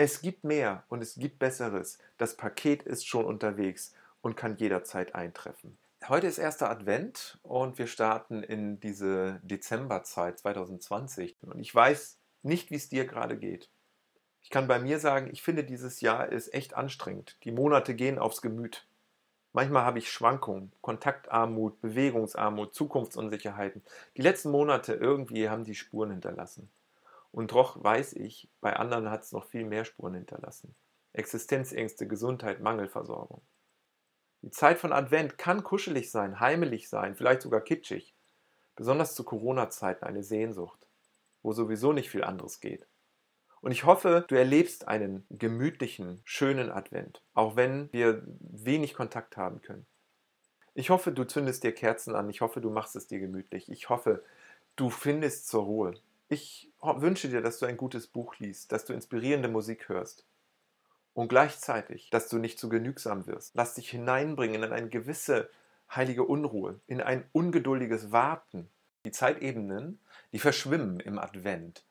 Es 0.00 0.20
gibt 0.20 0.44
mehr 0.44 0.84
und 0.88 1.02
es 1.02 1.16
gibt 1.16 1.40
Besseres. 1.40 1.98
Das 2.18 2.36
Paket 2.36 2.84
ist 2.84 3.08
schon 3.08 3.24
unterwegs 3.24 3.96
und 4.20 4.36
kann 4.36 4.56
jederzeit 4.56 5.16
eintreffen. 5.16 5.76
Heute 6.06 6.28
ist 6.28 6.38
erster 6.38 6.70
Advent 6.70 7.40
und 7.42 7.78
wir 7.78 7.88
starten 7.88 8.44
in 8.44 8.78
diese 8.78 9.40
Dezemberzeit 9.42 10.38
2020. 10.38 11.34
Und 11.40 11.58
ich 11.58 11.74
weiß 11.74 12.16
nicht, 12.44 12.70
wie 12.70 12.76
es 12.76 12.88
dir 12.88 13.06
gerade 13.06 13.36
geht. 13.36 13.70
Ich 14.40 14.50
kann 14.50 14.68
bei 14.68 14.78
mir 14.78 15.00
sagen, 15.00 15.30
ich 15.32 15.42
finde, 15.42 15.64
dieses 15.64 16.00
Jahr 16.00 16.30
ist 16.30 16.54
echt 16.54 16.74
anstrengend. 16.74 17.36
Die 17.42 17.50
Monate 17.50 17.96
gehen 17.96 18.20
aufs 18.20 18.40
Gemüt. 18.40 18.86
Manchmal 19.52 19.84
habe 19.84 19.98
ich 19.98 20.12
Schwankungen, 20.12 20.70
Kontaktarmut, 20.80 21.80
Bewegungsarmut, 21.80 22.72
Zukunftsunsicherheiten. 22.72 23.82
Die 24.16 24.22
letzten 24.22 24.52
Monate 24.52 24.94
irgendwie 24.94 25.48
haben 25.48 25.64
die 25.64 25.74
Spuren 25.74 26.12
hinterlassen. 26.12 26.70
Und 27.38 27.52
doch 27.52 27.80
weiß 27.80 28.14
ich, 28.14 28.48
bei 28.60 28.74
anderen 28.74 29.12
hat 29.12 29.22
es 29.22 29.30
noch 29.30 29.44
viel 29.44 29.64
mehr 29.64 29.84
Spuren 29.84 30.14
hinterlassen. 30.14 30.74
Existenzängste, 31.12 32.08
Gesundheit, 32.08 32.58
Mangelversorgung. 32.58 33.42
Die 34.42 34.50
Zeit 34.50 34.80
von 34.80 34.92
Advent 34.92 35.38
kann 35.38 35.62
kuschelig 35.62 36.10
sein, 36.10 36.40
heimelig 36.40 36.88
sein, 36.88 37.14
vielleicht 37.14 37.42
sogar 37.42 37.60
kitschig. 37.60 38.12
Besonders 38.74 39.14
zu 39.14 39.22
Corona-Zeiten 39.22 40.04
eine 40.04 40.24
Sehnsucht, 40.24 40.84
wo 41.44 41.52
sowieso 41.52 41.92
nicht 41.92 42.10
viel 42.10 42.24
anderes 42.24 42.58
geht. 42.58 42.88
Und 43.60 43.70
ich 43.70 43.84
hoffe, 43.84 44.24
du 44.26 44.34
erlebst 44.34 44.88
einen 44.88 45.24
gemütlichen, 45.30 46.20
schönen 46.24 46.72
Advent, 46.72 47.22
auch 47.34 47.54
wenn 47.54 47.88
wir 47.92 48.24
wenig 48.40 48.94
Kontakt 48.94 49.36
haben 49.36 49.62
können. 49.62 49.86
Ich 50.74 50.90
hoffe, 50.90 51.12
du 51.12 51.22
zündest 51.22 51.62
dir 51.62 51.72
Kerzen 51.72 52.16
an. 52.16 52.30
Ich 52.30 52.40
hoffe, 52.40 52.60
du 52.60 52.70
machst 52.70 52.96
es 52.96 53.06
dir 53.06 53.20
gemütlich. 53.20 53.70
Ich 53.70 53.90
hoffe, 53.90 54.24
du 54.74 54.90
findest 54.90 55.46
zur 55.46 55.62
Ruhe. 55.62 55.94
Ich 56.28 56.67
wünsche 56.80 57.28
dir, 57.28 57.40
dass 57.40 57.58
du 57.58 57.66
ein 57.66 57.76
gutes 57.76 58.06
Buch 58.06 58.36
liest, 58.38 58.72
dass 58.72 58.84
du 58.84 58.92
inspirierende 58.92 59.48
Musik 59.48 59.88
hörst. 59.88 60.26
Und 61.14 61.28
gleichzeitig, 61.28 62.10
dass 62.10 62.28
du 62.28 62.38
nicht 62.38 62.58
zu 62.58 62.68
genügsam 62.68 63.26
wirst. 63.26 63.54
Lass 63.54 63.74
dich 63.74 63.90
hineinbringen 63.90 64.62
in 64.62 64.72
eine 64.72 64.88
gewisse 64.88 65.50
heilige 65.90 66.24
Unruhe, 66.24 66.80
in 66.86 67.00
ein 67.00 67.24
ungeduldiges 67.32 68.12
Warten. 68.12 68.68
Die 69.04 69.10
Zeitebenen, 69.10 69.98
die 70.32 70.38
verschwimmen 70.38 71.00
im 71.00 71.18
Advent. 71.18 71.84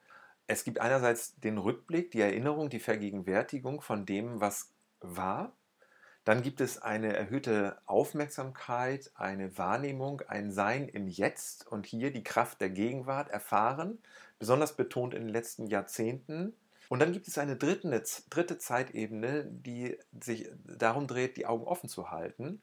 Es 0.46 0.64
gibt 0.64 0.80
einerseits 0.80 1.36
den 1.40 1.58
Rückblick, 1.58 2.12
die 2.12 2.22
Erinnerung, 2.22 2.70
die 2.70 2.80
Vergegenwärtigung 2.80 3.82
von 3.82 4.06
dem, 4.06 4.40
was 4.40 4.72
war. 5.02 5.52
Dann 6.28 6.42
gibt 6.42 6.60
es 6.60 6.82
eine 6.82 7.16
erhöhte 7.16 7.78
Aufmerksamkeit, 7.86 9.12
eine 9.16 9.58
Wahrnehmung, 9.58 10.24
ein 10.28 10.52
Sein 10.52 10.90
im 10.90 11.08
Jetzt 11.08 11.66
und 11.66 11.86
hier 11.86 12.12
die 12.12 12.26
Kraft 12.26 12.60
der 12.60 12.70
Gegenwart 12.70 13.30
erfahren, 13.30 13.98
besonders 14.38 14.76
betont 14.76 15.14
in 15.14 15.22
den 15.22 15.30
letzten 15.30 15.68
Jahrzehnten. 15.68 16.54
Und 16.90 17.00
dann 17.00 17.14
gibt 17.14 17.30
es 17.30 17.38
eine 17.38 17.56
dritte, 17.56 18.04
dritte 18.30 18.58
Zeitebene, 18.58 19.46
die 19.46 19.98
sich 20.20 20.50
darum 20.66 21.08
dreht, 21.08 21.38
die 21.38 21.46
Augen 21.46 21.64
offen 21.64 21.88
zu 21.88 22.12
halten, 22.12 22.62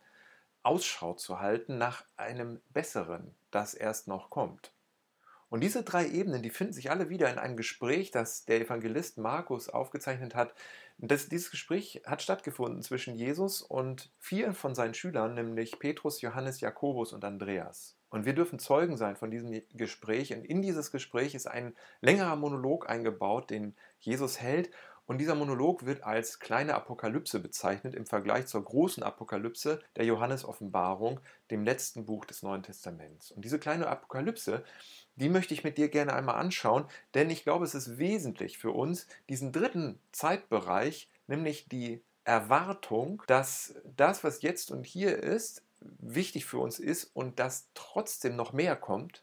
Ausschau 0.62 1.14
zu 1.14 1.40
halten 1.40 1.78
nach 1.78 2.04
einem 2.18 2.60
Besseren, 2.74 3.34
das 3.50 3.72
erst 3.72 4.08
noch 4.08 4.28
kommt. 4.28 4.74
Und 5.54 5.60
diese 5.60 5.84
drei 5.84 6.08
Ebenen, 6.08 6.42
die 6.42 6.50
finden 6.50 6.72
sich 6.72 6.90
alle 6.90 7.10
wieder 7.10 7.30
in 7.30 7.38
einem 7.38 7.56
Gespräch, 7.56 8.10
das 8.10 8.44
der 8.44 8.60
Evangelist 8.60 9.18
Markus 9.18 9.68
aufgezeichnet 9.68 10.34
hat. 10.34 10.52
Das, 10.98 11.28
dieses 11.28 11.50
Gespräch 11.50 12.02
hat 12.06 12.22
stattgefunden 12.22 12.82
zwischen 12.82 13.16
Jesus 13.16 13.62
und 13.62 14.12
vier 14.20 14.54
von 14.54 14.74
seinen 14.74 14.94
Schülern, 14.94 15.34
nämlich 15.34 15.78
Petrus, 15.78 16.20
Johannes, 16.20 16.60
Jakobus 16.60 17.12
und 17.12 17.24
Andreas. 17.24 17.96
Und 18.10 18.26
wir 18.26 18.32
dürfen 18.32 18.60
Zeugen 18.60 18.96
sein 18.96 19.16
von 19.16 19.32
diesem 19.32 19.60
Gespräch. 19.72 20.32
Und 20.32 20.44
in 20.44 20.62
dieses 20.62 20.92
Gespräch 20.92 21.34
ist 21.34 21.48
ein 21.48 21.74
längerer 22.00 22.36
Monolog 22.36 22.88
eingebaut, 22.88 23.50
den 23.50 23.74
Jesus 23.98 24.40
hält. 24.40 24.70
Und 25.06 25.19
dieser 25.19 25.34
Monolog 25.34 25.84
wird 25.84 26.02
als 26.02 26.38
kleine 26.38 26.74
Apokalypse 26.74 27.38
bezeichnet 27.38 27.94
im 27.94 28.06
Vergleich 28.06 28.47
zur 28.47 28.64
großen 28.64 29.02
Apokalypse 29.02 29.83
der 29.96 30.06
Johannes-Offenbarung, 30.06 31.20
dem 31.50 31.62
letzten 31.62 32.06
Buch 32.06 32.24
des 32.24 32.42
Neuen 32.42 32.62
Testaments. 32.62 33.30
Und 33.30 33.45
diese 33.45 33.58
kleine 33.58 33.86
Apokalypse, 33.89 34.64
die 35.17 35.28
möchte 35.28 35.52
ich 35.52 35.62
mit 35.62 35.77
dir 35.77 35.89
gerne 35.89 36.14
einmal 36.14 36.36
anschauen, 36.36 36.86
denn 37.12 37.28
ich 37.28 37.42
glaube, 37.42 37.67
es 37.67 37.74
ist 37.74 37.98
wesentlich 37.98 38.56
für 38.56 38.70
uns, 38.70 39.06
diesen 39.28 39.52
dritten 39.52 39.98
Zeitbereich, 40.12 41.11
nämlich 41.27 41.68
die 41.68 42.02
Erwartung, 42.24 43.23
dass 43.27 43.74
das, 43.96 44.24
was 44.24 44.40
jetzt 44.40 44.70
und 44.70 44.86
hier 44.86 45.23
ist, 45.23 45.62
wichtig 45.80 46.46
für 46.46 46.58
uns 46.58 46.78
ist 46.78 47.11
und 47.12 47.39
dass 47.39 47.68
trotzdem 47.74 48.36
noch 48.36 48.55
mehr 48.55 48.74
kommt 48.74 49.23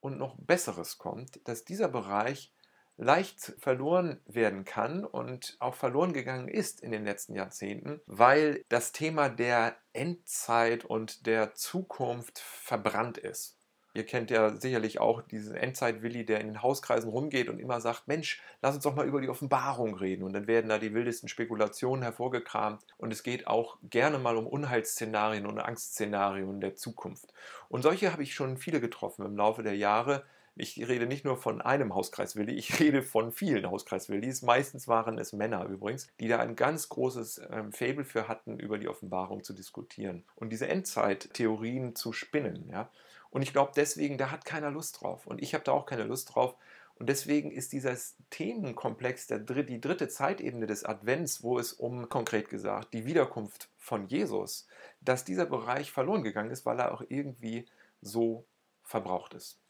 und 0.00 0.18
noch 0.18 0.36
Besseres 0.36 0.98
kommt, 0.98 1.40
dass 1.48 1.64
dieser 1.64 1.88
Bereich 1.88 2.52
leicht 2.96 3.54
verloren 3.58 4.20
werden 4.26 4.64
kann 4.64 5.04
und 5.04 5.56
auch 5.60 5.74
verloren 5.74 6.12
gegangen 6.12 6.48
ist 6.48 6.80
in 6.80 6.92
den 6.92 7.04
letzten 7.04 7.34
Jahrzehnten, 7.34 8.00
weil 8.06 8.64
das 8.68 8.92
Thema 8.92 9.28
der 9.28 9.76
Endzeit 9.92 10.84
und 10.84 11.26
der 11.26 11.54
Zukunft 11.54 12.38
verbrannt 12.38 13.18
ist. 13.18 13.58
Ihr 13.94 14.06
kennt 14.06 14.30
ja 14.30 14.56
sicherlich 14.56 15.00
auch 15.00 15.20
diesen 15.20 15.54
Endzeit-Willi, 15.54 16.24
der 16.24 16.40
in 16.40 16.46
den 16.46 16.62
Hauskreisen 16.62 17.10
rumgeht 17.10 17.50
und 17.50 17.58
immer 17.58 17.78
sagt, 17.82 18.08
Mensch, 18.08 18.40
lass 18.62 18.74
uns 18.74 18.84
doch 18.84 18.94
mal 18.94 19.06
über 19.06 19.20
die 19.20 19.28
Offenbarung 19.28 19.94
reden. 19.96 20.22
Und 20.22 20.32
dann 20.32 20.46
werden 20.46 20.70
da 20.70 20.78
die 20.78 20.94
wildesten 20.94 21.28
Spekulationen 21.28 22.02
hervorgekramt. 22.02 22.82
Und 22.96 23.12
es 23.12 23.22
geht 23.22 23.46
auch 23.46 23.76
gerne 23.82 24.18
mal 24.18 24.38
um 24.38 24.46
Unheilsszenarien 24.46 25.44
und 25.44 25.58
Angstszenarien 25.58 26.60
der 26.62 26.74
Zukunft. 26.74 27.34
Und 27.68 27.82
solche 27.82 28.12
habe 28.12 28.22
ich 28.22 28.32
schon 28.32 28.56
viele 28.56 28.80
getroffen 28.80 29.26
im 29.26 29.36
Laufe 29.36 29.62
der 29.62 29.76
Jahre, 29.76 30.24
ich 30.54 30.86
rede 30.86 31.06
nicht 31.06 31.24
nur 31.24 31.36
von 31.36 31.62
einem 31.62 31.94
Hauskreiswilli, 31.94 32.52
ich 32.52 32.78
rede 32.78 33.02
von 33.02 33.32
vielen 33.32 33.70
Hauskreiswillis. 33.70 34.42
Meistens 34.42 34.86
waren 34.86 35.18
es 35.18 35.32
Männer 35.32 35.64
übrigens, 35.66 36.08
die 36.20 36.28
da 36.28 36.38
ein 36.40 36.56
ganz 36.56 36.88
großes 36.88 37.40
ähm, 37.50 37.72
Fable 37.72 38.04
für 38.04 38.28
hatten, 38.28 38.58
über 38.58 38.78
die 38.78 38.88
Offenbarung 38.88 39.44
zu 39.44 39.54
diskutieren 39.54 40.24
und 40.34 40.50
diese 40.50 40.68
Endzeittheorien 40.68 41.94
zu 41.94 42.12
spinnen. 42.12 42.68
Ja? 42.68 42.90
Und 43.30 43.40
ich 43.42 43.52
glaube 43.52 43.72
deswegen, 43.74 44.18
da 44.18 44.30
hat 44.30 44.44
keiner 44.44 44.70
Lust 44.70 45.00
drauf. 45.00 45.26
Und 45.26 45.42
ich 45.42 45.54
habe 45.54 45.64
da 45.64 45.72
auch 45.72 45.86
keine 45.86 46.04
Lust 46.04 46.34
drauf. 46.34 46.54
Und 46.96 47.08
deswegen 47.08 47.50
ist 47.50 47.72
dieser 47.72 47.96
Themenkomplex, 48.28 49.26
der, 49.26 49.38
die 49.38 49.80
dritte 49.80 50.08
Zeitebene 50.08 50.66
des 50.66 50.84
Advents, 50.84 51.42
wo 51.42 51.58
es 51.58 51.72
um, 51.72 52.10
konkret 52.10 52.50
gesagt, 52.50 52.92
die 52.92 53.06
Wiederkunft 53.06 53.70
von 53.78 54.06
Jesus, 54.06 54.68
dass 55.00 55.24
dieser 55.24 55.46
Bereich 55.46 55.90
verloren 55.90 56.22
gegangen 56.22 56.50
ist, 56.50 56.66
weil 56.66 56.78
er 56.78 56.92
auch 56.92 57.02
irgendwie 57.08 57.66
so 58.02 58.44
verbraucht 58.84 59.32
ist. 59.32 59.61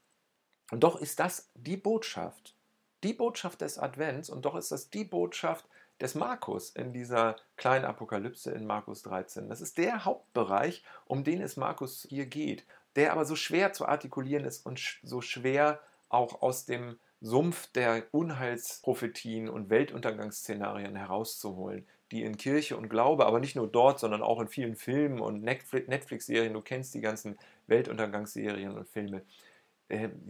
Und 0.72 0.84
doch 0.84 0.98
ist 0.98 1.20
das 1.20 1.50
die 1.54 1.76
Botschaft, 1.76 2.56
die 3.04 3.12
Botschaft 3.12 3.60
des 3.60 3.78
Advents 3.78 4.30
und 4.30 4.46
doch 4.46 4.54
ist 4.54 4.72
das 4.72 4.88
die 4.88 5.04
Botschaft 5.04 5.68
des 6.00 6.14
Markus 6.14 6.70
in 6.70 6.94
dieser 6.94 7.36
kleinen 7.58 7.84
Apokalypse 7.84 8.50
in 8.52 8.64
Markus 8.64 9.02
13. 9.02 9.50
Das 9.50 9.60
ist 9.60 9.76
der 9.76 10.06
Hauptbereich, 10.06 10.82
um 11.04 11.24
den 11.24 11.42
es 11.42 11.58
Markus 11.58 12.06
hier 12.08 12.24
geht, 12.24 12.64
der 12.96 13.12
aber 13.12 13.26
so 13.26 13.36
schwer 13.36 13.74
zu 13.74 13.86
artikulieren 13.86 14.46
ist 14.46 14.64
und 14.64 14.80
so 15.02 15.20
schwer 15.20 15.78
auch 16.08 16.40
aus 16.40 16.64
dem 16.64 16.98
Sumpf 17.20 17.70
der 17.72 18.04
Unheilsprophetien 18.10 19.50
und 19.50 19.68
Weltuntergangsszenarien 19.68 20.96
herauszuholen, 20.96 21.86
die 22.12 22.22
in 22.22 22.38
Kirche 22.38 22.78
und 22.78 22.88
Glaube, 22.88 23.26
aber 23.26 23.40
nicht 23.40 23.56
nur 23.56 23.68
dort, 23.68 24.00
sondern 24.00 24.22
auch 24.22 24.40
in 24.40 24.48
vielen 24.48 24.76
Filmen 24.76 25.20
und 25.20 25.42
Netflix-Serien, 25.42 26.54
du 26.54 26.62
kennst 26.62 26.94
die 26.94 27.02
ganzen 27.02 27.38
Weltuntergangsserien 27.66 28.72
und 28.72 28.88
Filme, 28.88 29.20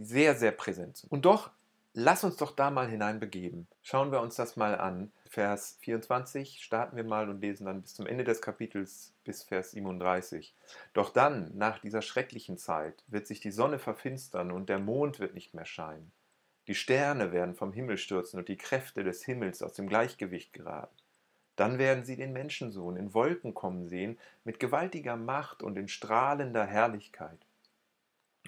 sehr, 0.01 0.35
sehr 0.35 0.51
präsent. 0.51 1.05
Und 1.09 1.25
doch, 1.25 1.51
lass 1.93 2.23
uns 2.23 2.37
doch 2.37 2.51
da 2.51 2.69
mal 2.69 2.87
hineinbegeben. 2.87 3.67
Schauen 3.81 4.11
wir 4.11 4.21
uns 4.21 4.35
das 4.35 4.55
mal 4.55 4.77
an. 4.77 5.11
Vers 5.29 5.77
24 5.81 6.61
starten 6.61 6.95
wir 6.95 7.03
mal 7.03 7.29
und 7.29 7.41
lesen 7.41 7.65
dann 7.65 7.81
bis 7.81 7.95
zum 7.95 8.05
Ende 8.05 8.23
des 8.23 8.41
Kapitels 8.41 9.13
bis 9.23 9.43
Vers 9.43 9.71
37. 9.71 10.53
Doch 10.93 11.09
dann, 11.09 11.51
nach 11.57 11.79
dieser 11.79 12.01
schrecklichen 12.01 12.57
Zeit, 12.57 13.03
wird 13.07 13.25
sich 13.25 13.39
die 13.39 13.51
Sonne 13.51 13.79
verfinstern 13.79 14.51
und 14.51 14.69
der 14.69 14.79
Mond 14.79 15.19
wird 15.19 15.33
nicht 15.33 15.53
mehr 15.53 15.65
scheinen. 15.65 16.11
Die 16.67 16.75
Sterne 16.75 17.31
werden 17.31 17.55
vom 17.55 17.73
Himmel 17.73 17.97
stürzen 17.97 18.39
und 18.39 18.47
die 18.47 18.57
Kräfte 18.57 19.03
des 19.03 19.23
Himmels 19.23 19.61
aus 19.61 19.73
dem 19.73 19.89
Gleichgewicht 19.89 20.53
geraten. 20.53 20.95
Dann 21.55 21.77
werden 21.77 22.05
sie 22.05 22.15
den 22.15 22.33
Menschensohn 22.33 22.95
in 22.95 23.13
Wolken 23.13 23.53
kommen 23.53 23.87
sehen, 23.87 24.17
mit 24.43 24.59
gewaltiger 24.59 25.15
Macht 25.15 25.61
und 25.61 25.77
in 25.77 25.87
strahlender 25.87 26.65
Herrlichkeit. 26.65 27.39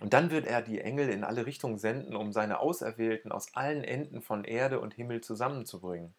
Und 0.02 0.14
dann 0.14 0.30
wird 0.30 0.46
er 0.46 0.62
die 0.62 0.82
Engel 0.82 1.10
in 1.10 1.24
alle 1.24 1.46
Richtungen 1.46 1.78
senden, 1.78 2.16
um 2.16 2.34
seine 2.34 2.60
Auserwählten 2.60 3.32
aus 3.32 3.54
allen 3.56 3.84
Enden 3.84 4.22
von 4.22 4.44
Erde 4.44 4.80
und 4.80 4.94
Himmel 4.94 5.22
zusammenzubringen. 5.22 6.14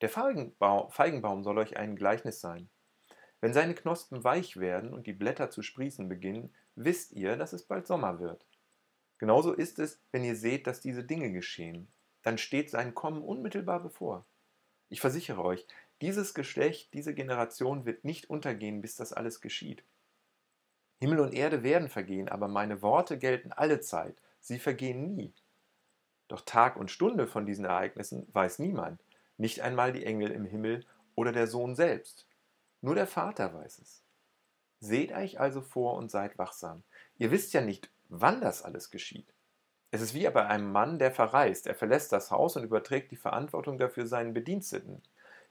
Der 0.00 0.08
Feigenbaum, 0.08 1.42
soll 1.42 1.58
euch 1.58 1.76
ein 1.76 1.96
Gleichnis 1.96 2.40
sein. 2.40 2.68
Wenn 3.40 3.52
seine 3.52 3.74
Knospen 3.74 4.24
weich 4.24 4.56
werden 4.56 4.92
und 4.92 5.06
die 5.06 5.12
Blätter 5.12 5.50
zu 5.50 5.62
sprießen 5.62 6.08
beginnen, 6.08 6.54
wisst 6.74 7.12
ihr, 7.12 7.36
dass 7.36 7.52
es 7.52 7.64
bald 7.64 7.86
Sommer 7.86 8.18
wird. 8.18 8.46
Genauso 9.18 9.52
ist 9.52 9.78
es, 9.78 10.00
wenn 10.12 10.24
ihr 10.24 10.36
seht, 10.36 10.66
dass 10.66 10.80
diese 10.80 11.04
Dinge 11.04 11.32
geschehen. 11.32 11.88
Dann 12.22 12.38
steht 12.38 12.70
sein 12.70 12.94
Kommen 12.94 13.22
unmittelbar 13.22 13.82
bevor. 13.82 14.26
Ich 14.88 15.00
versichere 15.00 15.42
euch, 15.42 15.66
dieses 16.02 16.34
Geschlecht, 16.34 16.92
diese 16.92 17.14
Generation 17.14 17.86
wird 17.86 18.04
nicht 18.04 18.28
untergehen, 18.28 18.82
bis 18.82 18.96
das 18.96 19.12
alles 19.12 19.40
geschieht. 19.40 19.82
Himmel 20.98 21.20
und 21.20 21.34
Erde 21.34 21.62
werden 21.62 21.88
vergehen, 21.88 22.28
aber 22.28 22.48
meine 22.48 22.82
Worte 22.82 23.18
gelten 23.18 23.52
alle 23.52 23.80
Zeit, 23.80 24.16
sie 24.40 24.58
vergehen 24.58 25.14
nie. 25.14 25.34
Doch 26.28 26.40
Tag 26.40 26.76
und 26.76 26.90
Stunde 26.90 27.26
von 27.26 27.46
diesen 27.46 27.64
Ereignissen 27.64 28.26
weiß 28.32 28.58
niemand, 28.58 29.04
nicht 29.36 29.60
einmal 29.60 29.92
die 29.92 30.04
Engel 30.04 30.30
im 30.30 30.44
Himmel 30.44 30.84
oder 31.14 31.32
der 31.32 31.46
Sohn 31.46 31.74
selbst. 31.74 32.26
Nur 32.80 32.94
der 32.94 33.06
Vater 33.06 33.52
weiß 33.54 33.78
es. 33.78 34.02
Seht 34.80 35.12
euch 35.12 35.40
also 35.40 35.62
vor 35.62 35.94
und 35.94 36.10
seid 36.10 36.38
wachsam. 36.38 36.82
Ihr 37.18 37.30
wisst 37.30 37.52
ja 37.52 37.60
nicht, 37.60 37.90
wann 38.08 38.40
das 38.40 38.62
alles 38.62 38.90
geschieht. 38.90 39.32
Es 39.90 40.00
ist 40.00 40.14
wie 40.14 40.28
bei 40.28 40.46
einem 40.46 40.72
Mann, 40.72 40.98
der 40.98 41.10
verreist. 41.10 41.66
Er 41.66 41.74
verlässt 41.74 42.12
das 42.12 42.30
Haus 42.30 42.56
und 42.56 42.64
überträgt 42.64 43.10
die 43.12 43.16
Verantwortung 43.16 43.78
dafür 43.78 44.06
seinen 44.06 44.34
Bediensteten. 44.34 45.02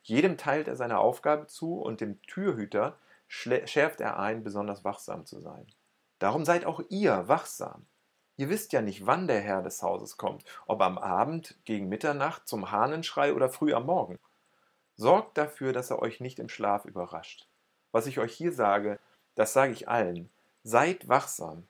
Jedem 0.03 0.38
teilt 0.38 0.68
er 0.68 0.75
seine 0.75 1.00
Aufgabe 1.00 1.48
zu 1.48 1.81
und 1.81 2.01
dem 2.01 2.21
Türhüter 2.24 3.00
schärft 3.27 4.01
er 4.01 4.19
ein, 4.19 4.44
besonders 4.44 4.83
wachsam 4.83 5.25
zu 5.25 5.39
sein. 5.39 5.68
Darum 6.19 6.45
seid 6.45 6.66
auch 6.66 6.81
ihr 6.89 7.27
wachsam. 7.27 7.86
Ihr 8.38 8.50
wisst 8.50 8.74
ja 8.74 8.81
nicht, 8.81 9.06
wann 9.06 9.27
der 9.27 9.42
Herr 9.42 9.62
des 9.62 9.81
Hauses 9.81 10.18
kommt, 10.18 10.44
ob 10.68 10.81
am 10.81 10.98
Abend, 10.98 11.57
gegen 11.63 11.88
Mitternacht, 11.88 12.48
zum 12.48 12.72
Hahnenschrei 12.72 13.33
oder 13.33 13.50
früh 13.50 13.74
am 13.74 13.86
Morgen. 13.86 14.19
Sorgt 14.95 15.38
dafür, 15.38 15.74
dass 15.74 15.89
er 15.89 16.00
euch 16.00 16.19
nicht 16.19 16.39
im 16.39 16.50
Schlaf 16.50 16.86
überrascht. 16.86 17.48
Was 17.92 18.07
ich 18.07 18.19
euch 18.19 18.33
hier 18.33 18.51
sage, 18.51 19.00
das 19.36 19.54
sage 19.54 19.72
ich 19.74 19.88
allen. 19.88 20.30
Seid 20.63 21.07
wachsam. 21.07 21.68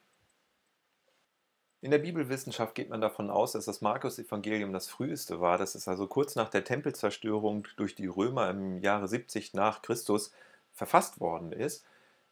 In 1.80 1.90
der 1.90 1.98
Bibelwissenschaft 1.98 2.74
geht 2.74 2.88
man 2.88 3.00
davon 3.00 3.30
aus, 3.30 3.52
dass 3.52 3.66
das 3.66 3.80
Markus-Evangelium 3.80 4.72
das 4.72 4.88
früheste 4.88 5.40
war, 5.40 5.58
dass 5.58 5.74
es 5.74 5.86
also 5.86 6.08
kurz 6.08 6.34
nach 6.34 6.48
der 6.48 6.64
Tempelzerstörung 6.64 7.68
durch 7.76 7.94
die 7.94 8.06
Römer 8.06 8.50
im 8.50 8.78
Jahre 8.78 9.06
70 9.06 9.54
nach 9.54 9.82
Christus 9.82 10.32
verfasst 10.76 11.18
worden 11.20 11.52
ist. 11.52 11.84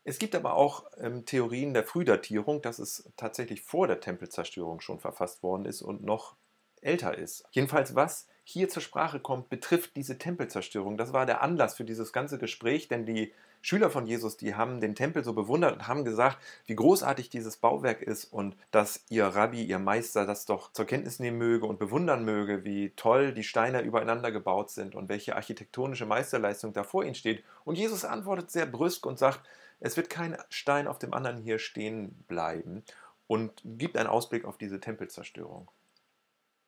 Es 0.04 0.18
gibt 0.18 0.34
aber 0.34 0.54
auch 0.54 0.84
ähm, 0.98 1.24
Theorien 1.24 1.72
der 1.74 1.84
Frühdatierung, 1.84 2.60
dass 2.60 2.78
es 2.78 3.10
tatsächlich 3.16 3.62
vor 3.62 3.88
der 3.88 4.00
Tempelzerstörung 4.00 4.80
schon 4.80 5.00
verfasst 5.00 5.42
worden 5.42 5.64
ist 5.64 5.80
und 5.80 6.04
noch 6.04 6.36
älter 6.82 7.16
ist. 7.16 7.44
Jedenfalls, 7.52 7.94
was 7.94 8.28
hier 8.44 8.68
zur 8.68 8.82
Sprache 8.82 9.20
kommt, 9.20 9.48
betrifft 9.48 9.96
diese 9.96 10.18
Tempelzerstörung. 10.18 10.98
Das 10.98 11.12
war 11.12 11.24
der 11.24 11.42
Anlass 11.42 11.74
für 11.74 11.84
dieses 11.84 12.12
ganze 12.12 12.38
Gespräch, 12.38 12.88
denn 12.88 13.06
die 13.06 13.32
Schüler 13.62 13.88
von 13.88 14.06
Jesus, 14.06 14.36
die 14.36 14.54
haben 14.54 14.80
den 14.82 14.94
Tempel 14.94 15.24
so 15.24 15.32
bewundert 15.32 15.72
und 15.72 15.88
haben 15.88 16.04
gesagt, 16.04 16.36
wie 16.66 16.74
großartig 16.74 17.30
dieses 17.30 17.56
Bauwerk 17.56 18.02
ist 18.02 18.26
und 18.26 18.56
dass 18.70 19.06
ihr 19.08 19.24
Rabbi, 19.24 19.64
ihr 19.64 19.78
Meister 19.78 20.26
das 20.26 20.44
doch 20.44 20.70
zur 20.72 20.84
Kenntnis 20.84 21.18
nehmen 21.18 21.38
möge 21.38 21.64
und 21.64 21.78
bewundern 21.78 22.26
möge, 22.26 22.64
wie 22.64 22.90
toll 22.90 23.32
die 23.32 23.42
Steine 23.42 23.80
übereinander 23.80 24.30
gebaut 24.30 24.70
sind 24.70 24.94
und 24.94 25.08
welche 25.08 25.34
architektonische 25.34 26.04
Meisterleistung 26.04 26.74
da 26.74 26.84
vor 26.84 27.04
ihnen 27.04 27.14
steht. 27.14 27.42
Und 27.64 27.78
Jesus 27.78 28.04
antwortet 28.04 28.50
sehr 28.50 28.66
brüsk 28.66 29.06
und 29.06 29.18
sagt, 29.18 29.40
es 29.80 29.96
wird 29.96 30.10
kein 30.10 30.36
Stein 30.50 30.86
auf 30.86 30.98
dem 30.98 31.14
anderen 31.14 31.38
hier 31.38 31.58
stehen 31.58 32.22
bleiben 32.28 32.84
und 33.26 33.62
gibt 33.64 33.96
einen 33.96 34.08
Ausblick 34.10 34.44
auf 34.44 34.58
diese 34.58 34.80
Tempelzerstörung. 34.80 35.70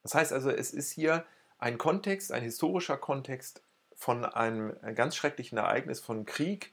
Das 0.02 0.14
heißt 0.14 0.32
also, 0.32 0.50
es 0.50 0.72
ist 0.72 0.92
hier 0.92 1.26
ein 1.58 1.78
Kontext, 1.78 2.32
ein 2.32 2.42
historischer 2.42 2.96
Kontext 2.96 3.62
von 3.94 4.24
einem 4.24 4.74
ganz 4.94 5.16
schrecklichen 5.16 5.58
Ereignis 5.58 6.00
von 6.00 6.26
Krieg, 6.26 6.72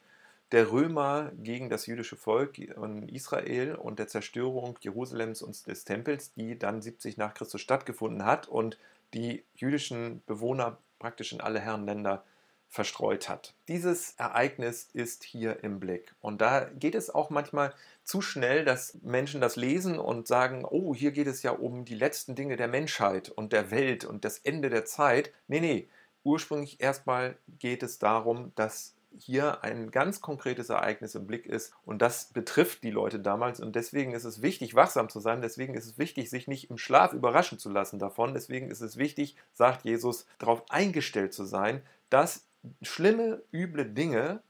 der 0.51 0.71
Römer 0.71 1.31
gegen 1.41 1.69
das 1.69 1.87
jüdische 1.87 2.15
Volk 2.15 2.59
in 2.59 3.09
Israel 3.09 3.75
und 3.75 3.97
der 3.97 4.07
Zerstörung 4.07 4.77
Jerusalems 4.81 5.41
und 5.41 5.65
des 5.65 5.83
Tempels, 5.83 6.31
die 6.33 6.59
dann 6.59 6.81
70 6.81 7.17
nach 7.17 7.33
Christus 7.33 7.61
stattgefunden 7.61 8.23
hat 8.23 8.47
und 8.47 8.77
die 9.15 9.43
jüdischen 9.55 10.21
Bewohner 10.27 10.77
praktisch 10.99 11.33
in 11.33 11.41
alle 11.41 11.59
Herrenländer 11.59 12.23
verstreut 12.73 13.29
hat. 13.29 13.53
Dieses 13.67 14.15
Ereignis 14.17 14.89
ist 14.93 15.23
hier 15.23 15.63
im 15.63 15.79
Blick. 15.79 16.15
Und 16.21 16.41
da 16.41 16.61
geht 16.61 16.95
es 16.95 17.13
auch 17.13 17.29
manchmal 17.29 17.71
zu 18.03 18.19
schnell, 18.19 18.65
dass 18.65 18.97
Menschen 19.03 19.41
das 19.41 19.55
lesen 19.55 19.99
und 19.99 20.27
sagen, 20.27 20.65
oh, 20.67 20.95
hier 20.95 21.11
geht 21.11 21.27
es 21.27 21.43
ja 21.43 21.51
um 21.51 21.85
die 21.85 21.93
letzten 21.93 22.33
Dinge 22.33 22.55
der 22.55 22.67
Menschheit 22.67 23.29
und 23.29 23.53
der 23.53 23.69
Welt 23.69 24.05
und 24.05 24.25
das 24.25 24.39
Ende 24.39 24.71
der 24.71 24.85
Zeit. 24.85 25.31
Nee, 25.47 25.59
nee, 25.59 25.87
ursprünglich 26.23 26.81
erstmal 26.81 27.37
geht 27.59 27.83
es 27.83 27.99
darum, 27.99 28.51
dass 28.55 28.95
hier 29.19 29.63
ein 29.63 29.91
ganz 29.91 30.21
konkretes 30.21 30.69
Ereignis 30.69 31.13
im 31.13 31.27
Blick 31.27 31.45
ist 31.45 31.75
und 31.85 32.01
das 32.01 32.33
betrifft 32.33 32.81
die 32.81 32.89
Leute 32.89 33.19
damals 33.19 33.59
und 33.59 33.75
deswegen 33.75 34.13
ist 34.13 34.23
es 34.23 34.41
wichtig, 34.41 34.73
wachsam 34.73 35.09
zu 35.09 35.19
sein, 35.19 35.43
deswegen 35.43 35.75
ist 35.75 35.85
es 35.85 35.99
wichtig, 35.99 36.31
sich 36.31 36.47
nicht 36.47 36.71
im 36.71 36.79
Schlaf 36.79 37.13
überraschen 37.13 37.59
zu 37.59 37.69
lassen 37.69 37.99
davon, 37.99 38.33
deswegen 38.33 38.71
ist 38.71 38.81
es 38.81 38.97
wichtig, 38.97 39.35
sagt 39.53 39.85
Jesus, 39.85 40.25
darauf 40.39 40.63
eingestellt 40.71 41.35
zu 41.35 41.45
sein, 41.45 41.83
dass 42.09 42.47
schlimme, 42.81 43.41
üble 43.51 43.85
Dinge 43.85 44.41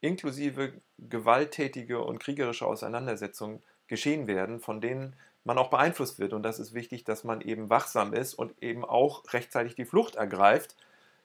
inklusive 0.00 0.74
gewalttätige 0.98 2.00
und 2.00 2.18
kriegerische 2.20 2.66
Auseinandersetzungen 2.66 3.62
geschehen 3.88 4.26
werden, 4.26 4.60
von 4.60 4.80
denen 4.80 5.16
man 5.44 5.58
auch 5.58 5.70
beeinflusst 5.70 6.18
wird. 6.18 6.32
Und 6.32 6.42
das 6.42 6.58
ist 6.58 6.74
wichtig, 6.74 7.04
dass 7.04 7.24
man 7.24 7.40
eben 7.40 7.70
wachsam 7.70 8.12
ist 8.12 8.34
und 8.34 8.52
eben 8.62 8.84
auch 8.84 9.24
rechtzeitig 9.32 9.74
die 9.74 9.84
Flucht 9.84 10.16
ergreift, 10.16 10.76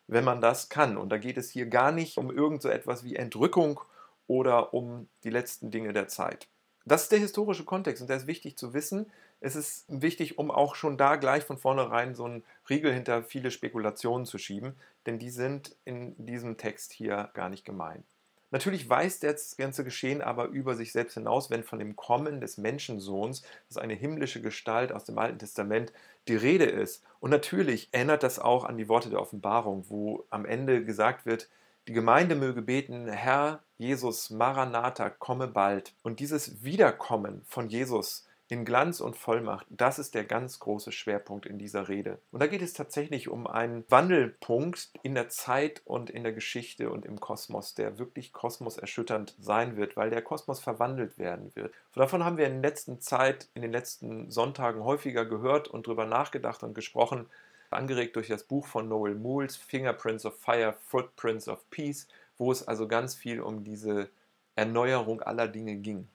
wenn 0.08 0.24
man 0.24 0.42
das 0.42 0.70
kann. 0.70 0.98
Und 0.98 1.10
da 1.10 1.18
geht 1.18 1.38
es 1.38 1.50
hier 1.50 1.68
gar 1.68 1.92
nicht 1.92 2.18
um 2.18 2.32
irgend 2.32 2.62
so 2.62 2.70
etwas 2.70 3.04
wie 3.04 3.16
Entrückung 3.16 3.80
oder 4.28 4.74
um 4.74 5.08
die 5.24 5.30
letzten 5.30 5.72
Dinge 5.72 5.94
der 5.94 6.08
Zeit. 6.08 6.48
Das 6.86 7.04
ist 7.04 7.12
der 7.12 7.20
historische 7.20 7.64
Kontext 7.64 8.02
und 8.02 8.10
der 8.10 8.18
ist 8.18 8.28
wichtig 8.28 8.58
zu 8.58 8.74
wissen. 8.74 9.10
Es 9.40 9.56
ist 9.56 9.86
wichtig, 9.88 10.38
um 10.38 10.52
auch 10.52 10.76
schon 10.76 10.98
da 10.98 11.16
gleich 11.16 11.44
von 11.44 11.58
vornherein 11.58 12.16
so 12.16 12.26
einen 12.26 12.44
Riegel 12.70 12.94
hinter 12.94 13.24
viele 13.24 13.52
Spekulationen 13.52 14.26
zu 14.26 14.38
schieben, 14.38 14.76
denn 15.06 15.20
die 15.20 15.30
sind 15.30 15.76
in 15.86 16.14
diesem 16.26 16.58
Text 16.58 16.94
hier 16.94 17.30
gar 17.34 17.50
nicht 17.50 17.66
gemeint. 17.66 18.06
Natürlich 18.54 18.88
weist 18.88 19.24
das 19.24 19.58
ganze 19.58 19.84
Geschehen 19.84 20.22
aber 20.22 20.46
über 20.46 20.76
sich 20.76 20.92
selbst 20.92 21.16
hinaus, 21.16 21.50
wenn 21.50 21.64
von 21.64 21.80
dem 21.80 21.96
Kommen 21.96 22.40
des 22.40 22.60
Menschensohns, 22.60 23.42
das 23.68 23.80
eine 23.80 23.96
himmlische 23.96 24.42
Gestalt 24.42 24.92
aus 24.92 25.06
dem 25.06 25.18
Alten 25.18 25.40
Testament, 25.40 25.92
die 26.28 26.36
Rede 26.36 26.66
ist. 26.66 27.04
Und 27.20 27.32
natürlich 27.32 27.90
erinnert 27.92 28.22
das 28.22 28.38
auch 28.38 28.64
an 28.66 28.78
die 28.78 28.88
Worte 28.90 29.10
der 29.10 29.22
Offenbarung, 29.22 29.86
wo 29.90 30.24
am 30.30 30.46
Ende 30.46 30.86
gesagt 30.86 31.26
wird, 31.26 31.50
die 31.88 31.94
Gemeinde 31.94 32.36
möge 32.36 32.62
beten, 32.62 33.08
Herr 33.08 33.64
Jesus, 33.80 34.30
Maranatha, 34.30 35.10
komme 35.10 35.48
bald. 35.48 35.96
Und 36.04 36.20
dieses 36.20 36.64
Wiederkommen 36.64 37.42
von 37.48 37.70
Jesus 37.70 38.28
in 38.50 38.66
Glanz 38.66 39.00
und 39.00 39.16
Vollmacht, 39.16 39.66
das 39.70 40.00
ist 40.00 40.14
der 40.14 40.26
ganz 40.26 40.60
große 40.60 40.92
Schwerpunkt 40.92 41.46
in 41.46 41.58
dieser 41.58 41.88
Rede. 41.88 42.20
Und 42.32 42.42
da 42.42 42.48
geht 42.48 42.62
es 42.62 42.74
tatsächlich 42.74 43.30
um 43.30 43.48
einen 43.48 43.86
Wandelpunkt 43.90 44.90
in 45.02 45.16
der 45.16 45.30
Zeit 45.30 45.82
und 45.86 46.10
in 46.10 46.24
der 46.24 46.34
Geschichte 46.34 46.90
und 46.90 47.06
im 47.06 47.20
Kosmos, 47.20 47.74
der 47.74 47.98
wirklich 47.98 48.34
kosmoserschütternd 48.34 49.36
sein 49.40 49.78
wird, 49.78 49.96
weil 49.96 50.10
der 50.10 50.22
Kosmos 50.22 50.60
verwandelt 50.60 51.18
werden 51.18 51.52
wird. 51.56 51.74
Davon 51.96 52.24
haben 52.24 52.38
wir 52.38 52.46
in 52.46 52.62
der 52.62 52.70
letzten 52.70 53.00
Zeit, 53.00 53.48
in 53.54 53.62
den 53.62 53.72
letzten 53.72 54.30
Sonntagen 54.30 54.84
häufiger 54.84 55.26
gehört 55.26 55.68
und 55.68 55.88
darüber 55.88 56.06
nachgedacht 56.06 56.64
und 56.64 56.74
gesprochen, 56.74 57.28
angeregt 57.72 58.16
durch 58.16 58.28
das 58.28 58.44
Buch 58.44 58.68
von 58.68 58.88
Noel 58.88 59.16
Mools, 59.16 59.56
Fingerprints 59.56 60.26
of 60.26 60.40
Fire, 60.40 60.76
Footprints 60.86 61.48
of 61.48 61.68
Peace, 61.70 62.08
wo 62.38 62.52
es 62.52 62.68
also 62.68 62.88
ganz 62.88 63.16
viel 63.16 63.42
um 63.42 63.64
diese 63.64 64.10
Erneuerung 64.56 65.22
aller 65.22 65.48
Dinge 65.48 65.76
ging. 65.78 66.08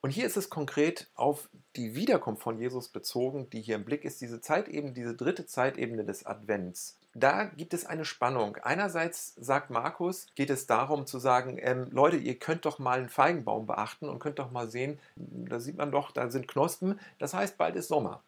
Und 0.00 0.10
hier 0.10 0.26
ist 0.26 0.36
es 0.36 0.48
konkret 0.48 1.10
auf 1.14 1.50
die 1.74 1.96
Wiederkunft 1.96 2.42
von 2.42 2.58
Jesus 2.58 2.88
bezogen, 2.88 3.50
die 3.50 3.60
hier 3.60 3.74
im 3.74 3.84
Blick 3.84 4.04
ist, 4.04 4.20
diese 4.20 4.40
Zeitebene, 4.40 4.92
diese 4.92 5.14
dritte 5.14 5.46
Zeitebene 5.46 6.04
des 6.04 6.24
Advents. 6.24 6.98
Da 7.14 7.44
gibt 7.44 7.74
es 7.74 7.84
eine 7.84 8.04
Spannung. 8.04 8.56
Einerseits 8.62 9.34
sagt 9.34 9.70
Markus, 9.70 10.26
geht 10.36 10.50
es 10.50 10.66
darum 10.66 11.06
zu 11.06 11.18
sagen, 11.18 11.58
ähm, 11.60 11.88
Leute, 11.90 12.16
ihr 12.16 12.38
könnt 12.38 12.64
doch 12.64 12.78
mal 12.78 12.98
einen 12.98 13.08
Feigenbaum 13.08 13.66
beachten 13.66 14.08
und 14.08 14.20
könnt 14.20 14.38
doch 14.38 14.52
mal 14.52 14.68
sehen, 14.68 15.00
da 15.16 15.58
sieht 15.58 15.76
man 15.76 15.90
doch, 15.90 16.12
da 16.12 16.30
sind 16.30 16.46
Knospen, 16.46 17.00
das 17.18 17.34
heißt, 17.34 17.58
bald 17.58 17.74
ist 17.74 17.88
Sommer. 17.88 18.22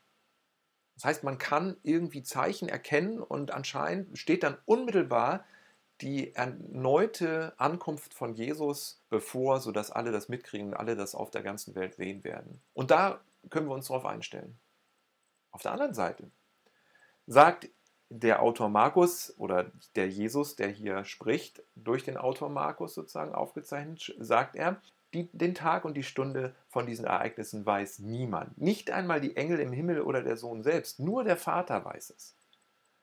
Das 0.97 1.05
heißt, 1.05 1.25
man 1.25 1.39
kann 1.39 1.77
irgendwie 1.83 2.25
Zeichen 2.25 2.69
erkennen 2.69 3.21
und 3.21 3.53
anscheinend 3.53 4.19
steht 4.19 4.43
dann 4.43 4.59
unmittelbar 4.67 5.45
die 6.01 6.35
erneute 6.35 7.53
Ankunft 7.59 8.15
von 8.15 8.35
Jesus 8.35 9.01
bevor, 9.11 9.61
sodass 9.61 9.91
alle 9.91 10.13
das 10.13 10.29
mitkriegen 10.29 10.69
und 10.69 10.75
alle 10.75 10.97
das 10.97 11.15
auf 11.15 11.31
der 11.31 11.43
ganzen 11.43 11.75
Welt 11.75 11.95
sehen 11.95 12.25
werden. 12.25 12.61
Und 12.75 12.91
da 12.91 13.21
können 13.51 13.69
wir 13.69 13.75
uns 13.75 13.89
darauf 13.89 14.07
einstellen. 14.07 14.59
Auf 15.51 15.63
der 15.63 15.73
anderen 15.73 15.95
Seite 15.95 16.31
sagt 17.27 17.69
der 18.09 18.43
Autor 18.43 18.69
Markus 18.69 19.35
oder 19.39 19.71
der 19.95 20.09
Jesus, 20.09 20.57
der 20.57 20.69
hier 20.69 21.05
spricht, 21.05 21.63
durch 21.77 22.05
den 22.05 22.17
Autor 22.17 22.49
Markus 22.49 22.95
sozusagen 22.95 23.35
aufgezeichnet, 23.35 24.15
sagt 24.19 24.57
er, 24.57 24.81
die, 25.15 25.29
den 25.33 25.55
Tag 25.55 25.85
und 25.85 25.95
die 25.95 26.03
Stunde 26.03 26.55
von 26.69 26.87
diesen 26.87 27.05
Ereignissen 27.05 27.67
weiß 27.67 28.01
niemand. 28.01 28.59
Nicht 28.59 28.91
einmal 28.91 29.21
die 29.21 29.37
Engel 29.37 29.59
im 29.61 29.73
Himmel 29.73 30.03
oder 30.03 30.23
der 30.23 30.37
Sohn 30.37 30.63
selbst, 30.63 31.01
nur 31.01 31.25
der 31.25 31.37
Vater 31.37 31.85
weiß 31.85 32.11
es. 32.11 32.37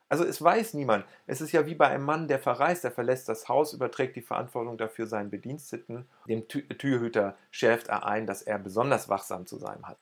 Also 0.09 0.23
es 0.23 0.41
weiß 0.41 0.73
niemand. 0.73 1.05
Es 1.25 1.41
ist 1.41 1.51
ja 1.51 1.65
wie 1.65 1.75
bei 1.75 1.87
einem 1.87 2.05
Mann, 2.05 2.27
der 2.27 2.39
verreist, 2.39 2.83
der 2.83 2.91
verlässt 2.91 3.27
das 3.27 3.49
Haus, 3.49 3.73
überträgt 3.73 4.15
die 4.15 4.21
Verantwortung 4.21 4.77
dafür 4.77 5.05
seinen 5.05 5.29
Bediensteten. 5.29 6.07
Dem 6.27 6.47
Türhüter 6.47 7.37
schärft 7.51 7.87
er 7.89 8.05
ein, 8.05 8.25
dass 8.25 8.41
er 8.41 8.57
besonders 8.59 9.09
wachsam 9.09 9.45
zu 9.45 9.57
sein 9.57 9.85
hat. 9.85 9.97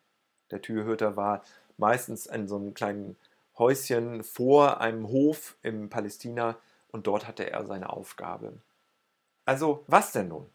Der 0.51 0.61
Türhüter 0.61 1.15
war 1.15 1.43
meistens 1.77 2.27
in 2.27 2.47
so 2.47 2.55
einem 2.57 2.73
kleinen 2.75 3.17
Häuschen 3.57 4.23
vor 4.23 4.79
einem 4.79 5.07
Hof 5.07 5.57
im 5.63 5.89
Palästina 5.89 6.57
und 6.91 7.07
dort 7.07 7.27
hatte 7.27 7.49
er 7.49 7.65
seine 7.65 7.89
Aufgabe. 7.91 8.53
Also 9.45 9.83
was 9.87 10.11
denn 10.11 10.29
nun? 10.29 10.49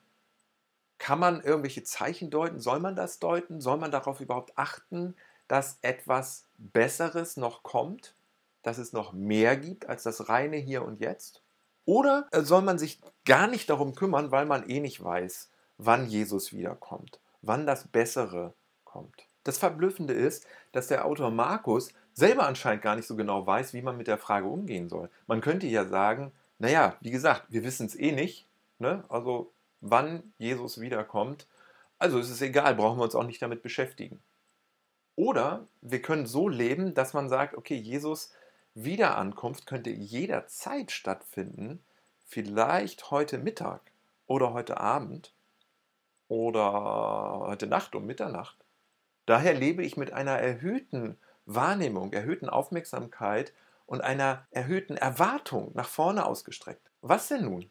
Kann 0.99 1.19
man 1.19 1.43
irgendwelche 1.43 1.83
Zeichen 1.83 2.31
deuten? 2.31 2.61
Soll 2.61 2.79
man 2.79 2.95
das 2.95 3.19
deuten? 3.19 3.61
Soll 3.61 3.79
man 3.79 3.91
darauf 3.91 4.21
überhaupt 4.21 4.57
achten, 4.57 5.17
dass 5.49 5.79
etwas 5.83 6.47
Besseres 6.59 7.37
noch 7.37 7.63
kommt? 7.65 8.15
Dass 8.63 8.79
es 8.79 8.93
noch 8.93 9.13
mehr 9.13 9.57
gibt 9.57 9.89
als 9.89 10.03
das 10.03 10.29
reine 10.29 10.57
Hier 10.57 10.85
und 10.85 11.01
Jetzt? 11.01 11.43
Oder 11.85 12.29
äh, 12.33 12.43
soll 12.43 12.63
man 12.63 12.79
sich 12.79 13.01
gar 13.25 13.47
nicht 13.47 13.71
darum 13.71 13.95
kümmern, 13.95 14.31
weil 14.31 14.47
man 14.47 14.69
eh 14.69 14.81
nicht 14.81 15.03
weiß, 15.03 15.51
wann 15.79 16.07
Jesus 16.07 16.53
wiederkommt, 16.53 17.19
wann 17.43 17.67
das 17.67 17.89
Bessere 17.89 18.55
kommt. 18.85 19.27
Das 19.45 19.59
Verblüffende 19.59 20.13
ist, 20.13 20.47
dass 20.73 20.89
der 20.89 21.07
Autor 21.07 21.31
Markus 21.31 21.93
selber 22.13 22.47
anscheinend 22.47 22.83
gar 22.83 22.97
nicht 22.97 23.07
so 23.07 23.17
genau 23.17 23.47
weiß, 23.47 23.73
wie 23.73 23.83
man 23.83 23.97
mit 23.97 24.07
der 24.07 24.19
Frage 24.19 24.47
umgehen 24.47 24.89
soll. 24.89 25.09
Man 25.27 25.41
könnte 25.41 25.67
ja 25.67 25.87
sagen, 25.87 26.33
naja, 26.59 26.97
wie 27.01 27.11
gesagt, 27.11 27.47
wir 27.49 27.65
wissen 27.65 27.87
es 27.87 27.99
eh 27.99 28.13
nicht, 28.13 28.47
ne? 28.79 29.05
also 29.09 29.51
wann 29.81 30.33
Jesus 30.39 30.81
wiederkommt, 30.81 31.47
also 31.99 32.19
ist 32.19 32.31
es 32.31 32.43
egal, 32.43 32.75
brauchen 32.75 32.99
wir 32.99 33.05
uns 33.05 33.15
auch 33.15 33.27
nicht 33.27 33.41
damit 33.41 33.63
beschäftigen. 33.63 34.21
Oder 35.17 35.67
wir 35.81 36.03
können 36.03 36.27
so 36.27 36.49
leben, 36.49 36.95
dass 36.95 37.15
man 37.15 37.29
sagt, 37.29 37.55
okay, 37.55 37.77
Jesus 37.77 38.33
Wiederankunft 38.85 39.67
könnte 39.67 39.91
jederzeit 39.91 40.91
stattfinden, 40.91 41.83
vielleicht 42.27 43.11
heute 43.11 43.39
Mittag 43.39 43.81
oder 44.27 44.53
heute 44.53 44.79
Abend 44.79 45.33
oder 46.29 47.43
heute 47.47 47.67
Nacht 47.67 47.95
um 47.95 48.07
Mitternacht. 48.07 48.57
Daher 49.27 49.55
lebe 49.55 49.83
ich 49.85 49.97
mit 49.97 50.13
einer 50.13 50.39
erhöhten 50.39 51.19
Wahrnehmung, 51.47 52.13
erhöhten 52.13 52.49
Aufmerksamkeit 52.49 53.53
und 53.87 54.01
einer 54.01 54.47
erhöhten 54.51 54.97
Erwartung 54.97 55.73
nach 55.75 55.89
vorne 55.89 56.25
ausgestreckt. 56.25 56.91
Was 57.03 57.29
denn 57.29 57.45
nun? 57.45 57.71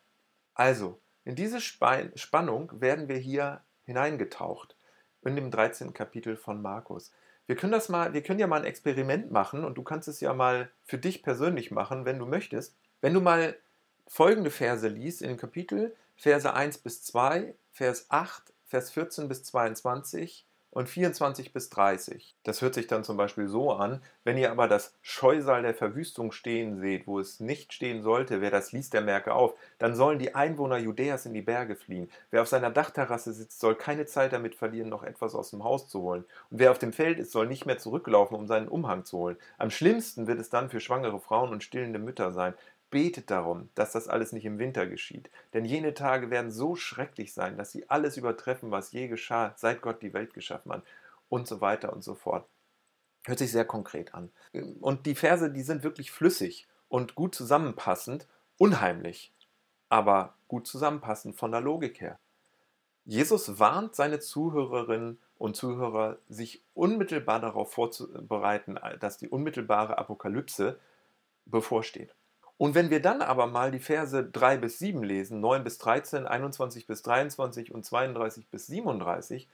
Also, 0.53 0.99
in 1.23 1.35
diese 1.35 1.61
Spannung 1.61 2.81
werden 2.81 3.07
wir 3.07 3.17
hier 3.17 3.61
hineingetaucht 3.85 4.75
in 5.23 5.35
dem 5.35 5.51
13. 5.51 5.93
Kapitel 5.93 6.35
von 6.35 6.61
Markus. 6.61 7.11
Wir 7.49 7.55
können 7.55 7.71
das 7.71 7.89
mal, 7.89 8.13
wir 8.13 8.21
können 8.21 8.37
ja 8.37 8.45
mal 8.45 8.59
ein 8.59 8.67
Experiment 8.67 9.31
machen 9.31 9.63
und 9.63 9.75
du 9.75 9.81
kannst 9.81 10.07
es 10.07 10.19
ja 10.19 10.35
mal 10.35 10.69
für 10.83 10.99
dich 10.99 11.23
persönlich 11.23 11.71
machen, 11.71 12.05
wenn 12.05 12.19
du 12.19 12.27
möchtest. 12.27 12.75
Wenn 13.01 13.15
du 13.15 13.21
mal 13.21 13.57
folgende 14.05 14.51
Verse 14.51 14.87
liest 14.87 15.23
in 15.23 15.29
dem 15.29 15.37
Kapitel, 15.37 15.95
Verse 16.15 16.53
1 16.53 16.77
bis 16.77 17.01
2, 17.05 17.55
Vers 17.71 18.05
8, 18.09 18.53
Vers 18.67 18.91
14 18.91 19.27
bis 19.27 19.43
22, 19.45 20.45
und 20.71 20.87
24 20.87 21.51
bis 21.51 21.69
30. 21.69 22.35
Das 22.43 22.61
hört 22.61 22.73
sich 22.73 22.87
dann 22.87 23.03
zum 23.03 23.17
Beispiel 23.17 23.47
so 23.47 23.71
an. 23.71 24.01
Wenn 24.23 24.37
ihr 24.37 24.51
aber 24.51 24.67
das 24.67 24.95
Scheusal 25.01 25.63
der 25.63 25.73
Verwüstung 25.73 26.31
stehen 26.31 26.79
seht, 26.79 27.07
wo 27.07 27.19
es 27.19 27.39
nicht 27.39 27.73
stehen 27.73 28.03
sollte, 28.03 28.41
wer 28.41 28.51
das 28.51 28.71
liest, 28.71 28.93
der 28.93 29.01
merke 29.01 29.33
auf, 29.33 29.55
dann 29.79 29.95
sollen 29.95 30.19
die 30.19 30.35
Einwohner 30.35 30.77
Judäas 30.77 31.25
in 31.25 31.33
die 31.33 31.41
Berge 31.41 31.75
fliehen. 31.75 32.11
Wer 32.31 32.41
auf 32.43 32.47
seiner 32.47 32.69
Dachterrasse 32.69 33.33
sitzt, 33.33 33.59
soll 33.59 33.75
keine 33.75 34.05
Zeit 34.05 34.33
damit 34.33 34.55
verlieren, 34.55 34.89
noch 34.89 35.03
etwas 35.03 35.35
aus 35.35 35.49
dem 35.49 35.63
Haus 35.63 35.87
zu 35.87 36.01
holen. 36.01 36.25
Und 36.51 36.59
wer 36.59 36.71
auf 36.71 36.79
dem 36.79 36.93
Feld 36.93 37.19
ist, 37.19 37.31
soll 37.31 37.47
nicht 37.47 37.65
mehr 37.65 37.77
zurücklaufen, 37.77 38.37
um 38.37 38.47
seinen 38.47 38.67
Umhang 38.67 39.05
zu 39.05 39.17
holen. 39.17 39.37
Am 39.57 39.71
schlimmsten 39.71 40.27
wird 40.27 40.39
es 40.39 40.49
dann 40.49 40.69
für 40.69 40.79
schwangere 40.79 41.19
Frauen 41.19 41.51
und 41.51 41.63
stillende 41.63 41.99
Mütter 41.99 42.31
sein. 42.31 42.53
Betet 42.89 43.29
darum, 43.29 43.69
dass 43.75 43.91
das 43.91 44.07
alles 44.07 44.31
nicht 44.31 44.45
im 44.45 44.57
Winter 44.59 44.87
geschieht. 44.87 45.29
Denn 45.53 45.65
jene 45.65 45.93
Tage 45.93 46.29
werden 46.29 46.51
so 46.51 46.75
schrecklich 46.75 47.33
sein, 47.33 47.57
dass 47.57 47.71
sie 47.71 47.89
alles 47.89 48.17
übertreffen, 48.17 48.71
was 48.71 48.91
je 48.91 49.07
geschah, 49.07 49.53
seit 49.55 49.81
Gott 49.81 50.01
die 50.01 50.13
Welt 50.13 50.33
geschaffen 50.33 50.71
hat. 50.71 50.83
Und 51.29 51.47
so 51.47 51.61
weiter 51.61 51.93
und 51.93 52.03
so 52.03 52.15
fort. 52.15 52.47
Hört 53.25 53.39
sich 53.39 53.51
sehr 53.51 53.65
konkret 53.65 54.15
an. 54.15 54.31
Und 54.79 55.05
die 55.05 55.15
Verse, 55.15 55.51
die 55.51 55.61
sind 55.61 55.83
wirklich 55.83 56.11
flüssig 56.11 56.67
und 56.87 57.13
gut 57.13 57.35
zusammenpassend, 57.35 58.27
unheimlich, 58.57 59.31
aber 59.89 60.33
gut 60.47 60.65
zusammenpassend 60.65 61.35
von 61.35 61.51
der 61.51 61.61
Logik 61.61 62.01
her. 62.01 62.17
Jesus 63.05 63.59
warnt 63.59 63.95
seine 63.95 64.19
Zuhörerinnen 64.19 65.19
und 65.37 65.55
Zuhörer, 65.55 66.17
sich 66.27 66.63
unmittelbar 66.73 67.39
darauf 67.39 67.71
vorzubereiten, 67.73 68.79
dass 68.99 69.17
die 69.17 69.29
unmittelbare 69.29 69.97
Apokalypse 69.97 70.79
bevorsteht. 71.45 72.13
Und 72.59 72.75
wenn 72.75 72.89
wir 72.89 73.01
dann 73.01 73.21
aber 73.21 73.47
mal 73.47 73.71
die 73.71 73.79
Verse 73.79 74.21
3 74.21 74.57
bis 74.57 74.79
7 74.79 75.01
lesen, 75.01 75.39
9 75.39 75.63
bis 75.63 75.77
13, 75.77 76.27
21 76.27 76.87
bis 76.87 77.01
23 77.03 77.73
und 77.73 77.85
32 77.85 78.49
bis 78.49 78.67
37, 78.67 79.47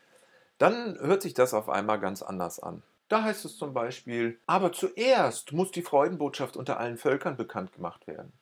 dann 0.57 0.97
hört 0.99 1.21
sich 1.21 1.35
das 1.35 1.53
auf 1.53 1.69
einmal 1.69 1.99
ganz 1.99 2.23
anders 2.23 2.59
an. 2.59 2.81
Da 3.07 3.21
heißt 3.21 3.45
es 3.45 3.59
zum 3.59 3.75
Beispiel, 3.75 4.39
aber 4.47 4.71
zuerst 4.71 5.51
muss 5.51 5.69
die 5.69 5.83
Freudenbotschaft 5.83 6.57
unter 6.57 6.79
allen 6.79 6.97
Völkern 6.97 7.37
bekannt 7.37 7.73
gemacht 7.73 8.07
werden. 8.07 8.33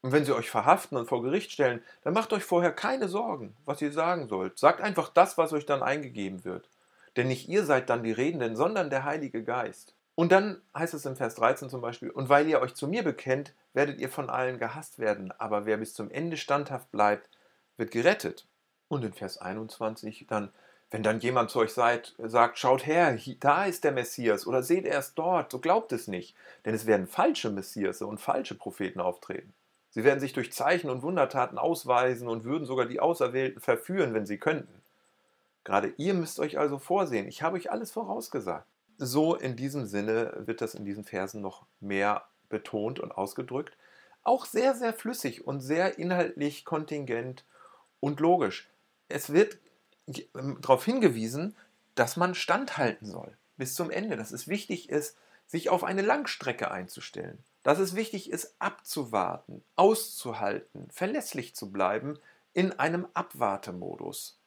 Und 0.00 0.10
wenn 0.10 0.24
sie 0.24 0.34
euch 0.34 0.50
verhaften 0.50 0.98
und 0.98 1.08
vor 1.08 1.22
Gericht 1.22 1.52
stellen, 1.52 1.80
dann 2.02 2.12
macht 2.12 2.32
euch 2.32 2.42
vorher 2.42 2.72
keine 2.72 3.06
Sorgen, 3.06 3.54
was 3.66 3.80
ihr 3.82 3.92
sagen 3.92 4.26
sollt. 4.26 4.58
Sagt 4.58 4.80
einfach 4.80 5.10
das, 5.10 5.38
was 5.38 5.52
euch 5.52 5.64
dann 5.64 5.84
eingegeben 5.84 6.44
wird. 6.44 6.68
Denn 7.16 7.28
nicht 7.28 7.48
ihr 7.48 7.64
seid 7.64 7.88
dann 7.88 8.02
die 8.02 8.10
Redenden, 8.10 8.56
sondern 8.56 8.90
der 8.90 9.04
Heilige 9.04 9.44
Geist. 9.44 9.94
Und 10.18 10.32
dann 10.32 10.60
heißt 10.76 10.94
es 10.94 11.06
im 11.06 11.14
Vers 11.14 11.36
13 11.36 11.70
zum 11.70 11.80
Beispiel, 11.80 12.10
und 12.10 12.28
weil 12.28 12.48
ihr 12.48 12.60
euch 12.60 12.74
zu 12.74 12.88
mir 12.88 13.04
bekennt, 13.04 13.54
werdet 13.72 14.00
ihr 14.00 14.08
von 14.08 14.30
allen 14.30 14.58
gehasst 14.58 14.98
werden, 14.98 15.32
aber 15.38 15.64
wer 15.64 15.76
bis 15.76 15.94
zum 15.94 16.10
Ende 16.10 16.36
standhaft 16.36 16.90
bleibt, 16.90 17.30
wird 17.76 17.92
gerettet. 17.92 18.44
Und 18.88 19.04
in 19.04 19.12
Vers 19.12 19.38
21 19.38 20.26
dann, 20.28 20.50
wenn 20.90 21.04
dann 21.04 21.20
jemand 21.20 21.50
zu 21.50 21.60
euch 21.60 21.72
seid, 21.72 22.16
sagt, 22.18 22.58
schaut 22.58 22.84
her, 22.84 23.16
da 23.38 23.66
ist 23.66 23.84
der 23.84 23.92
Messias 23.92 24.44
oder 24.44 24.64
seht 24.64 24.86
erst 24.86 25.16
dort, 25.16 25.52
so 25.52 25.60
glaubt 25.60 25.92
es 25.92 26.08
nicht, 26.08 26.34
denn 26.64 26.74
es 26.74 26.86
werden 26.86 27.06
falsche 27.06 27.50
Messias 27.50 28.02
und 28.02 28.18
falsche 28.18 28.56
Propheten 28.56 28.98
auftreten. 28.98 29.54
Sie 29.90 30.02
werden 30.02 30.18
sich 30.18 30.32
durch 30.32 30.52
Zeichen 30.52 30.90
und 30.90 31.02
Wundertaten 31.02 31.58
ausweisen 31.58 32.26
und 32.26 32.42
würden 32.42 32.66
sogar 32.66 32.86
die 32.86 32.98
Auserwählten 32.98 33.60
verführen, 33.60 34.14
wenn 34.14 34.26
sie 34.26 34.38
könnten. 34.38 34.82
Gerade 35.62 35.92
ihr 35.96 36.14
müsst 36.14 36.40
euch 36.40 36.58
also 36.58 36.80
vorsehen, 36.80 37.28
ich 37.28 37.42
habe 37.44 37.56
euch 37.56 37.70
alles 37.70 37.92
vorausgesagt 37.92 38.66
so 38.98 39.34
in 39.34 39.56
diesem 39.56 39.86
Sinne 39.86 40.34
wird 40.38 40.60
das 40.60 40.74
in 40.74 40.84
diesen 40.84 41.04
Versen 41.04 41.40
noch 41.40 41.66
mehr 41.80 42.26
betont 42.48 43.00
und 43.00 43.12
ausgedrückt. 43.12 43.76
Auch 44.22 44.44
sehr, 44.44 44.74
sehr 44.74 44.92
flüssig 44.92 45.46
und 45.46 45.60
sehr 45.60 45.98
inhaltlich 45.98 46.64
kontingent 46.64 47.44
und 48.00 48.20
logisch. 48.20 48.68
Es 49.08 49.32
wird 49.32 49.58
ähm, 50.34 50.58
darauf 50.60 50.84
hingewiesen, 50.84 51.56
dass 51.94 52.16
man 52.16 52.34
standhalten 52.34 53.06
soll 53.06 53.36
bis 53.56 53.74
zum 53.74 53.90
Ende, 53.90 54.16
dass 54.16 54.32
es 54.32 54.48
wichtig 54.48 54.88
ist, 54.88 55.16
sich 55.46 55.68
auf 55.68 55.84
eine 55.84 56.02
Langstrecke 56.02 56.70
einzustellen, 56.70 57.42
dass 57.62 57.78
es 57.78 57.94
wichtig 57.94 58.30
ist, 58.30 58.54
abzuwarten, 58.58 59.64
auszuhalten, 59.76 60.88
verlässlich 60.90 61.54
zu 61.54 61.70
bleiben 61.70 62.18
in 62.52 62.78
einem 62.78 63.06
Abwartemodus. 63.14 64.37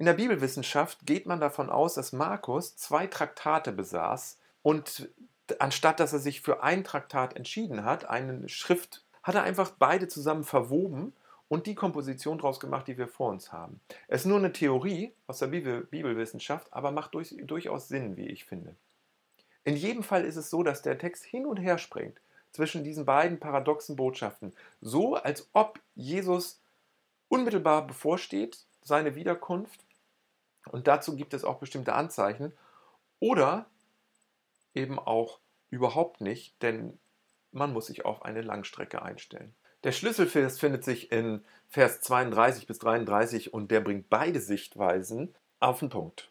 In 0.00 0.06
der 0.06 0.14
Bibelwissenschaft 0.14 1.04
geht 1.04 1.26
man 1.26 1.40
davon 1.40 1.68
aus, 1.68 1.92
dass 1.92 2.14
Markus 2.14 2.74
zwei 2.74 3.06
Traktate 3.06 3.70
besaß 3.70 4.38
und 4.62 5.10
anstatt 5.58 6.00
dass 6.00 6.14
er 6.14 6.20
sich 6.20 6.40
für 6.40 6.62
ein 6.62 6.84
Traktat 6.84 7.36
entschieden 7.36 7.84
hat, 7.84 8.08
eine 8.08 8.48
Schrift, 8.48 9.04
hat 9.22 9.34
er 9.34 9.42
einfach 9.42 9.72
beide 9.78 10.08
zusammen 10.08 10.44
verwoben 10.44 11.12
und 11.48 11.66
die 11.66 11.74
Komposition 11.74 12.38
daraus 12.38 12.60
gemacht, 12.60 12.88
die 12.88 12.96
wir 12.96 13.08
vor 13.08 13.28
uns 13.28 13.52
haben. 13.52 13.78
Es 14.08 14.22
ist 14.22 14.26
nur 14.26 14.38
eine 14.38 14.54
Theorie 14.54 15.12
aus 15.26 15.40
der 15.40 15.48
Bibel, 15.48 15.82
Bibelwissenschaft, 15.82 16.68
aber 16.70 16.92
macht 16.92 17.12
durch, 17.12 17.36
durchaus 17.42 17.88
Sinn, 17.88 18.16
wie 18.16 18.28
ich 18.28 18.46
finde. 18.46 18.74
In 19.64 19.76
jedem 19.76 20.02
Fall 20.02 20.24
ist 20.24 20.36
es 20.36 20.48
so, 20.48 20.62
dass 20.62 20.80
der 20.80 20.96
Text 20.96 21.26
hin 21.26 21.44
und 21.44 21.58
her 21.58 21.76
springt 21.76 22.22
zwischen 22.52 22.84
diesen 22.84 23.04
beiden 23.04 23.38
paradoxen 23.38 23.96
Botschaften, 23.96 24.54
so 24.80 25.16
als 25.16 25.50
ob 25.52 25.78
Jesus 25.94 26.58
unmittelbar 27.28 27.86
bevorsteht, 27.86 28.64
seine 28.82 29.14
Wiederkunft, 29.14 29.84
und 30.68 30.86
dazu 30.86 31.16
gibt 31.16 31.34
es 31.34 31.44
auch 31.44 31.58
bestimmte 31.58 31.94
Anzeichen. 31.94 32.52
Oder 33.18 33.66
eben 34.74 34.98
auch 34.98 35.40
überhaupt 35.70 36.20
nicht, 36.20 36.62
denn 36.62 36.98
man 37.52 37.72
muss 37.72 37.86
sich 37.86 38.04
auf 38.04 38.24
eine 38.24 38.42
Langstrecke 38.42 39.02
einstellen. 39.02 39.54
Der 39.84 39.92
Schlüsselvers 39.92 40.58
findet 40.58 40.84
sich 40.84 41.10
in 41.10 41.44
Vers 41.68 42.00
32 42.02 42.66
bis 42.66 42.78
33 42.78 43.54
und 43.54 43.70
der 43.70 43.80
bringt 43.80 44.10
beide 44.10 44.40
Sichtweisen 44.40 45.34
auf 45.58 45.80
den 45.80 45.88
Punkt. 45.88 46.30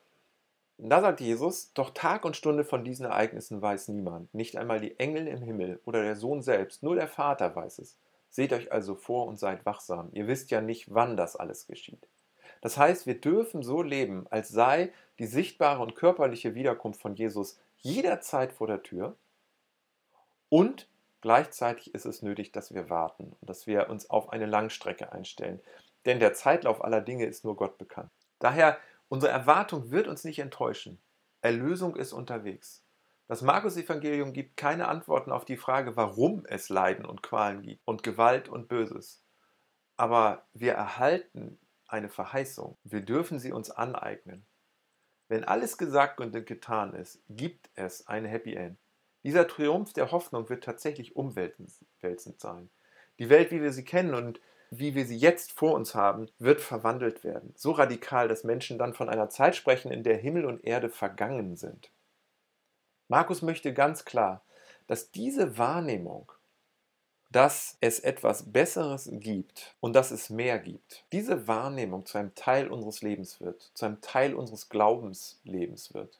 Da 0.77 1.01
sagt 1.01 1.19
Jesus, 1.19 1.73
doch 1.73 1.89
Tag 1.89 2.23
und 2.23 2.37
Stunde 2.37 2.63
von 2.63 2.85
diesen 2.85 3.05
Ereignissen 3.05 3.61
weiß 3.61 3.89
niemand, 3.89 4.33
nicht 4.33 4.55
einmal 4.55 4.79
die 4.79 4.97
Engel 4.97 5.27
im 5.27 5.41
Himmel 5.41 5.81
oder 5.83 6.03
der 6.03 6.15
Sohn 6.15 6.41
selbst, 6.41 6.83
nur 6.83 6.95
der 6.95 7.07
Vater 7.07 7.53
weiß 7.53 7.79
es. 7.79 7.97
Seht 8.29 8.53
euch 8.53 8.71
also 8.71 8.95
vor 8.95 9.27
und 9.27 9.39
seid 9.39 9.65
wachsam, 9.65 10.09
ihr 10.13 10.27
wisst 10.27 10.51
ja 10.51 10.61
nicht, 10.61 10.93
wann 10.93 11.17
das 11.17 11.35
alles 11.35 11.67
geschieht. 11.67 12.07
Das 12.61 12.77
heißt, 12.77 13.07
wir 13.07 13.19
dürfen 13.19 13.63
so 13.63 13.81
leben, 13.81 14.27
als 14.29 14.49
sei 14.49 14.91
die 15.17 15.25
sichtbare 15.25 15.81
und 15.81 15.95
körperliche 15.95 16.55
Wiederkunft 16.55 17.01
von 17.01 17.15
Jesus 17.15 17.59
jederzeit 17.77 18.51
vor 18.51 18.67
der 18.67 18.83
Tür 18.83 19.15
und 20.49 20.87
gleichzeitig 21.21 21.93
ist 21.93 22.05
es 22.05 22.21
nötig, 22.21 22.51
dass 22.51 22.73
wir 22.73 22.89
warten 22.89 23.35
und 23.39 23.49
dass 23.49 23.67
wir 23.67 23.89
uns 23.89 24.09
auf 24.09 24.29
eine 24.31 24.45
Langstrecke 24.45 25.11
einstellen. 25.11 25.61
Denn 26.05 26.19
der 26.19 26.33
Zeitlauf 26.33 26.83
aller 26.83 27.01
Dinge 27.01 27.25
ist 27.25 27.43
nur 27.43 27.55
Gott 27.55 27.77
bekannt. 27.77 28.11
Daher, 28.39 28.77
unsere 29.09 29.31
Erwartung 29.31 29.91
wird 29.91 30.07
uns 30.07 30.23
nicht 30.23 30.39
enttäuschen. 30.39 30.99
Erlösung 31.41 31.95
ist 31.95 32.13
unterwegs. 32.13 32.83
Das 33.27 33.41
Markus-Evangelium 33.41 34.33
gibt 34.33 34.57
keine 34.57 34.87
Antworten 34.87 35.31
auf 35.31 35.45
die 35.45 35.57
Frage, 35.57 35.95
warum 35.95 36.45
es 36.47 36.69
Leiden 36.69 37.05
und 37.05 37.21
Qualen 37.21 37.61
gibt 37.61 37.81
und 37.85 38.01
Gewalt 38.01 38.49
und 38.49 38.67
Böses. 38.67 39.23
Aber 39.97 40.47
wir 40.53 40.73
erhalten 40.73 41.59
eine 41.91 42.09
Verheißung. 42.09 42.77
Wir 42.83 43.01
dürfen 43.01 43.39
sie 43.39 43.51
uns 43.51 43.71
aneignen. 43.71 44.45
Wenn 45.27 45.43
alles 45.43 45.77
gesagt 45.77 46.19
und 46.19 46.31
getan 46.45 46.93
ist, 46.93 47.21
gibt 47.29 47.69
es 47.75 48.07
eine 48.07 48.27
Happy 48.27 48.55
End. 48.55 48.77
Dieser 49.23 49.47
Triumph 49.47 49.93
der 49.93 50.11
Hoffnung 50.11 50.49
wird 50.49 50.63
tatsächlich 50.63 51.15
umwälzend 51.15 52.39
sein. 52.39 52.69
Die 53.19 53.29
Welt, 53.29 53.51
wie 53.51 53.61
wir 53.61 53.73
sie 53.73 53.83
kennen 53.83 54.13
und 54.13 54.39
wie 54.71 54.95
wir 54.95 55.05
sie 55.05 55.17
jetzt 55.17 55.51
vor 55.51 55.73
uns 55.73 55.93
haben, 55.95 56.29
wird 56.37 56.61
verwandelt 56.61 57.23
werden. 57.23 57.53
So 57.55 57.71
radikal, 57.71 58.27
dass 58.27 58.43
Menschen 58.43 58.77
dann 58.77 58.93
von 58.93 59.09
einer 59.09 59.29
Zeit 59.29 59.55
sprechen, 59.55 59.91
in 59.91 60.03
der 60.03 60.17
Himmel 60.17 60.45
und 60.45 60.63
Erde 60.63 60.89
vergangen 60.89 61.55
sind. 61.55 61.91
Markus 63.07 63.41
möchte 63.41 63.73
ganz 63.73 64.05
klar, 64.05 64.45
dass 64.87 65.11
diese 65.11 65.57
Wahrnehmung, 65.57 66.31
dass 67.29 67.77
es 67.79 67.99
etwas 67.99 68.51
Besseres 68.51 69.09
gibt 69.11 69.75
und 69.79 69.95
dass 69.95 70.11
es 70.11 70.29
mehr 70.29 70.59
gibt, 70.59 71.05
diese 71.11 71.47
Wahrnehmung 71.47 72.05
zu 72.05 72.17
einem 72.17 72.33
Teil 72.35 72.69
unseres 72.69 73.01
Lebens 73.01 73.39
wird, 73.39 73.71
zu 73.75 73.85
einem 73.85 74.01
Teil 74.01 74.33
unseres 74.33 74.69
Glaubenslebens 74.69 75.93
wird. 75.93 76.19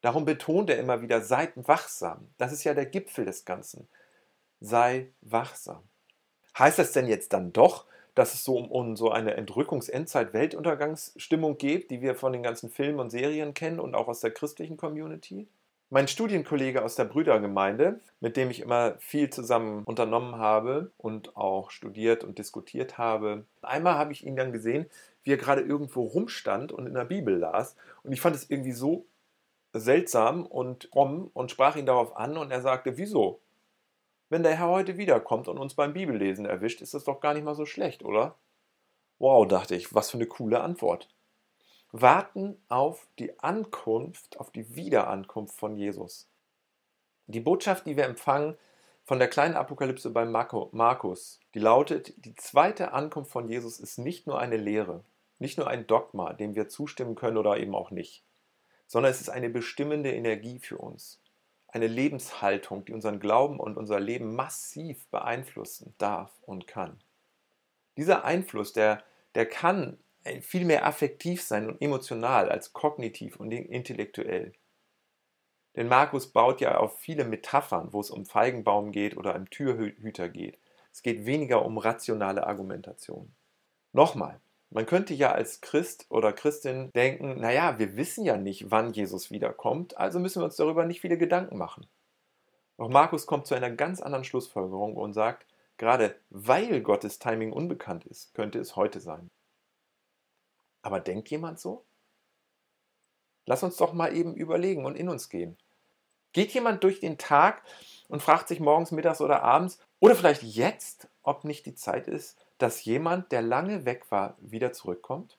Darum 0.00 0.24
betont 0.24 0.70
er 0.70 0.78
immer 0.78 1.02
wieder, 1.02 1.22
seid 1.22 1.52
wachsam. 1.56 2.28
Das 2.38 2.52
ist 2.52 2.64
ja 2.64 2.74
der 2.74 2.86
Gipfel 2.86 3.24
des 3.24 3.44
Ganzen. 3.44 3.88
Sei 4.60 5.12
wachsam. 5.20 5.82
Heißt 6.58 6.78
das 6.78 6.92
denn 6.92 7.06
jetzt 7.06 7.32
dann 7.32 7.52
doch, 7.52 7.86
dass 8.14 8.34
es 8.34 8.44
so 8.44 8.56
um, 8.56 8.70
um 8.70 8.96
so 8.96 9.10
eine 9.10 9.34
Entrückungs-Endzeit-Weltuntergangsstimmung 9.34 11.58
geht, 11.58 11.90
die 11.90 12.00
wir 12.00 12.14
von 12.14 12.32
den 12.32 12.42
ganzen 12.42 12.70
Filmen 12.70 13.00
und 13.00 13.10
Serien 13.10 13.54
kennen 13.54 13.80
und 13.80 13.94
auch 13.94 14.08
aus 14.08 14.20
der 14.20 14.30
christlichen 14.30 14.76
Community? 14.76 15.48
Mein 15.94 16.08
Studienkollege 16.08 16.82
aus 16.82 16.96
der 16.96 17.04
Brüdergemeinde, 17.04 18.00
mit 18.18 18.36
dem 18.36 18.50
ich 18.50 18.58
immer 18.58 18.96
viel 18.98 19.30
zusammen 19.30 19.84
unternommen 19.84 20.38
habe 20.38 20.90
und 20.96 21.36
auch 21.36 21.70
studiert 21.70 22.24
und 22.24 22.36
diskutiert 22.36 22.98
habe, 22.98 23.44
einmal 23.62 23.94
habe 23.94 24.10
ich 24.10 24.26
ihn 24.26 24.34
dann 24.34 24.50
gesehen, 24.50 24.86
wie 25.22 25.30
er 25.30 25.36
gerade 25.36 25.60
irgendwo 25.60 26.02
rumstand 26.02 26.72
und 26.72 26.88
in 26.88 26.94
der 26.94 27.04
Bibel 27.04 27.36
las. 27.36 27.76
Und 28.02 28.12
ich 28.12 28.20
fand 28.20 28.34
es 28.34 28.50
irgendwie 28.50 28.72
so 28.72 29.06
seltsam 29.72 30.46
und 30.46 30.88
fromm 30.90 31.30
und 31.32 31.52
sprach 31.52 31.76
ihn 31.76 31.86
darauf 31.86 32.16
an 32.16 32.38
und 32.38 32.50
er 32.50 32.60
sagte, 32.60 32.96
wieso? 32.96 33.38
Wenn 34.30 34.42
der 34.42 34.56
Herr 34.56 34.70
heute 34.70 34.96
wiederkommt 34.96 35.46
und 35.46 35.58
uns 35.58 35.74
beim 35.74 35.92
Bibellesen 35.92 36.44
erwischt, 36.44 36.82
ist 36.82 36.94
das 36.94 37.04
doch 37.04 37.20
gar 37.20 37.34
nicht 37.34 37.44
mal 37.44 37.54
so 37.54 37.66
schlecht, 37.66 38.04
oder? 38.04 38.34
Wow, 39.20 39.46
dachte 39.46 39.76
ich, 39.76 39.94
was 39.94 40.10
für 40.10 40.16
eine 40.16 40.26
coole 40.26 40.60
Antwort. 40.60 41.08
Warten 41.96 42.60
auf 42.68 43.06
die 43.18 43.38
Ankunft, 43.38 44.40
auf 44.40 44.50
die 44.50 44.74
Wiederankunft 44.74 45.56
von 45.56 45.76
Jesus. 45.76 46.28
Die 47.26 47.40
Botschaft, 47.40 47.86
die 47.86 47.96
wir 47.96 48.04
empfangen 48.04 48.56
von 49.04 49.18
der 49.18 49.28
kleinen 49.28 49.54
Apokalypse 49.54 50.10
bei 50.10 50.24
Markus, 50.24 51.40
die 51.54 51.60
lautet, 51.60 52.12
die 52.24 52.34
zweite 52.34 52.92
Ankunft 52.92 53.30
von 53.30 53.48
Jesus 53.48 53.78
ist 53.78 53.98
nicht 53.98 54.26
nur 54.26 54.40
eine 54.40 54.56
Lehre, 54.56 55.04
nicht 55.38 55.56
nur 55.56 55.68
ein 55.68 55.86
Dogma, 55.86 56.32
dem 56.32 56.54
wir 56.54 56.68
zustimmen 56.68 57.14
können 57.14 57.36
oder 57.36 57.58
eben 57.58 57.74
auch 57.74 57.90
nicht, 57.90 58.24
sondern 58.86 59.12
es 59.12 59.20
ist 59.20 59.30
eine 59.30 59.48
bestimmende 59.48 60.12
Energie 60.12 60.58
für 60.58 60.78
uns 60.78 61.20
eine 61.74 61.88
Lebenshaltung, 61.88 62.84
die 62.84 62.92
unseren 62.92 63.18
Glauben 63.18 63.58
und 63.58 63.76
unser 63.76 63.98
Leben 63.98 64.36
massiv 64.36 65.06
beeinflussen 65.08 65.92
darf 65.98 66.30
und 66.42 66.68
kann. 66.68 67.00
Dieser 67.96 68.24
Einfluss, 68.24 68.72
der, 68.72 69.02
der 69.34 69.46
kann 69.46 69.98
viel 70.40 70.64
mehr 70.64 70.86
affektiv 70.86 71.42
sein 71.42 71.68
und 71.68 71.80
emotional 71.82 72.48
als 72.50 72.72
kognitiv 72.72 73.36
und 73.36 73.52
intellektuell. 73.52 74.52
Denn 75.76 75.88
Markus 75.88 76.28
baut 76.28 76.60
ja 76.60 76.78
auf 76.78 76.98
viele 76.98 77.24
Metaphern, 77.24 77.92
wo 77.92 78.00
es 78.00 78.10
um 78.10 78.26
Feigenbaum 78.26 78.92
geht 78.92 79.16
oder 79.16 79.34
um 79.34 79.50
Türhüter 79.50 80.28
geht. 80.28 80.58
Es 80.92 81.02
geht 81.02 81.26
weniger 81.26 81.64
um 81.64 81.78
rationale 81.78 82.46
Argumentation. 82.46 83.34
Nochmal, 83.92 84.40
man 84.70 84.86
könnte 84.86 85.14
ja 85.14 85.32
als 85.32 85.60
Christ 85.60 86.06
oder 86.08 86.32
Christin 86.32 86.90
denken, 86.92 87.40
naja, 87.40 87.78
wir 87.78 87.96
wissen 87.96 88.24
ja 88.24 88.36
nicht, 88.36 88.70
wann 88.70 88.92
Jesus 88.92 89.30
wiederkommt, 89.30 89.96
also 89.96 90.20
müssen 90.20 90.40
wir 90.40 90.46
uns 90.46 90.56
darüber 90.56 90.84
nicht 90.84 91.00
viele 91.00 91.18
Gedanken 91.18 91.58
machen. 91.58 91.86
Doch 92.76 92.88
Markus 92.88 93.26
kommt 93.26 93.46
zu 93.46 93.54
einer 93.54 93.70
ganz 93.70 94.00
anderen 94.00 94.24
Schlussfolgerung 94.24 94.96
und 94.96 95.12
sagt, 95.12 95.46
gerade 95.76 96.16
weil 96.30 96.80
Gottes 96.80 97.18
Timing 97.18 97.52
unbekannt 97.52 98.04
ist, 98.04 98.34
könnte 98.34 98.58
es 98.58 98.74
heute 98.76 99.00
sein. 99.00 99.30
Aber 100.84 101.00
denkt 101.00 101.30
jemand 101.30 101.58
so? 101.58 101.82
Lass 103.46 103.62
uns 103.62 103.76
doch 103.78 103.94
mal 103.94 104.14
eben 104.14 104.34
überlegen 104.34 104.84
und 104.84 104.96
in 104.96 105.08
uns 105.08 105.30
gehen. 105.30 105.56
Geht 106.34 106.52
jemand 106.52 106.84
durch 106.84 107.00
den 107.00 107.16
Tag 107.16 107.62
und 108.08 108.22
fragt 108.22 108.48
sich 108.48 108.60
morgens, 108.60 108.90
mittags 108.90 109.22
oder 109.22 109.42
abends 109.42 109.78
oder 109.98 110.14
vielleicht 110.14 110.42
jetzt, 110.42 111.08
ob 111.22 111.44
nicht 111.44 111.64
die 111.64 111.74
Zeit 111.74 112.06
ist, 112.06 112.38
dass 112.58 112.84
jemand, 112.84 113.32
der 113.32 113.40
lange 113.40 113.86
weg 113.86 114.10
war, 114.10 114.36
wieder 114.40 114.74
zurückkommt? 114.74 115.38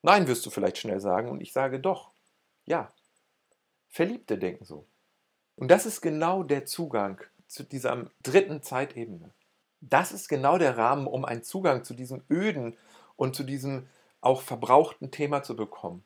Nein, 0.00 0.26
wirst 0.26 0.46
du 0.46 0.50
vielleicht 0.50 0.78
schnell 0.78 1.00
sagen, 1.00 1.28
und 1.28 1.42
ich 1.42 1.52
sage 1.52 1.78
doch, 1.78 2.12
ja. 2.64 2.90
Verliebte 3.90 4.38
denken 4.38 4.64
so. 4.64 4.86
Und 5.54 5.70
das 5.70 5.84
ist 5.84 6.00
genau 6.00 6.44
der 6.44 6.64
Zugang 6.64 7.20
zu 7.46 7.62
dieser 7.62 8.10
dritten 8.22 8.62
Zeitebene. 8.62 9.34
Das 9.82 10.12
ist 10.12 10.28
genau 10.28 10.56
der 10.56 10.78
Rahmen, 10.78 11.06
um 11.06 11.26
einen 11.26 11.42
Zugang 11.42 11.84
zu 11.84 11.92
diesem 11.92 12.24
öden 12.30 12.74
und 13.22 13.36
zu 13.36 13.44
diesem 13.44 13.86
auch 14.20 14.42
verbrauchten 14.42 15.12
Thema 15.12 15.44
zu 15.44 15.54
bekommen. 15.54 16.02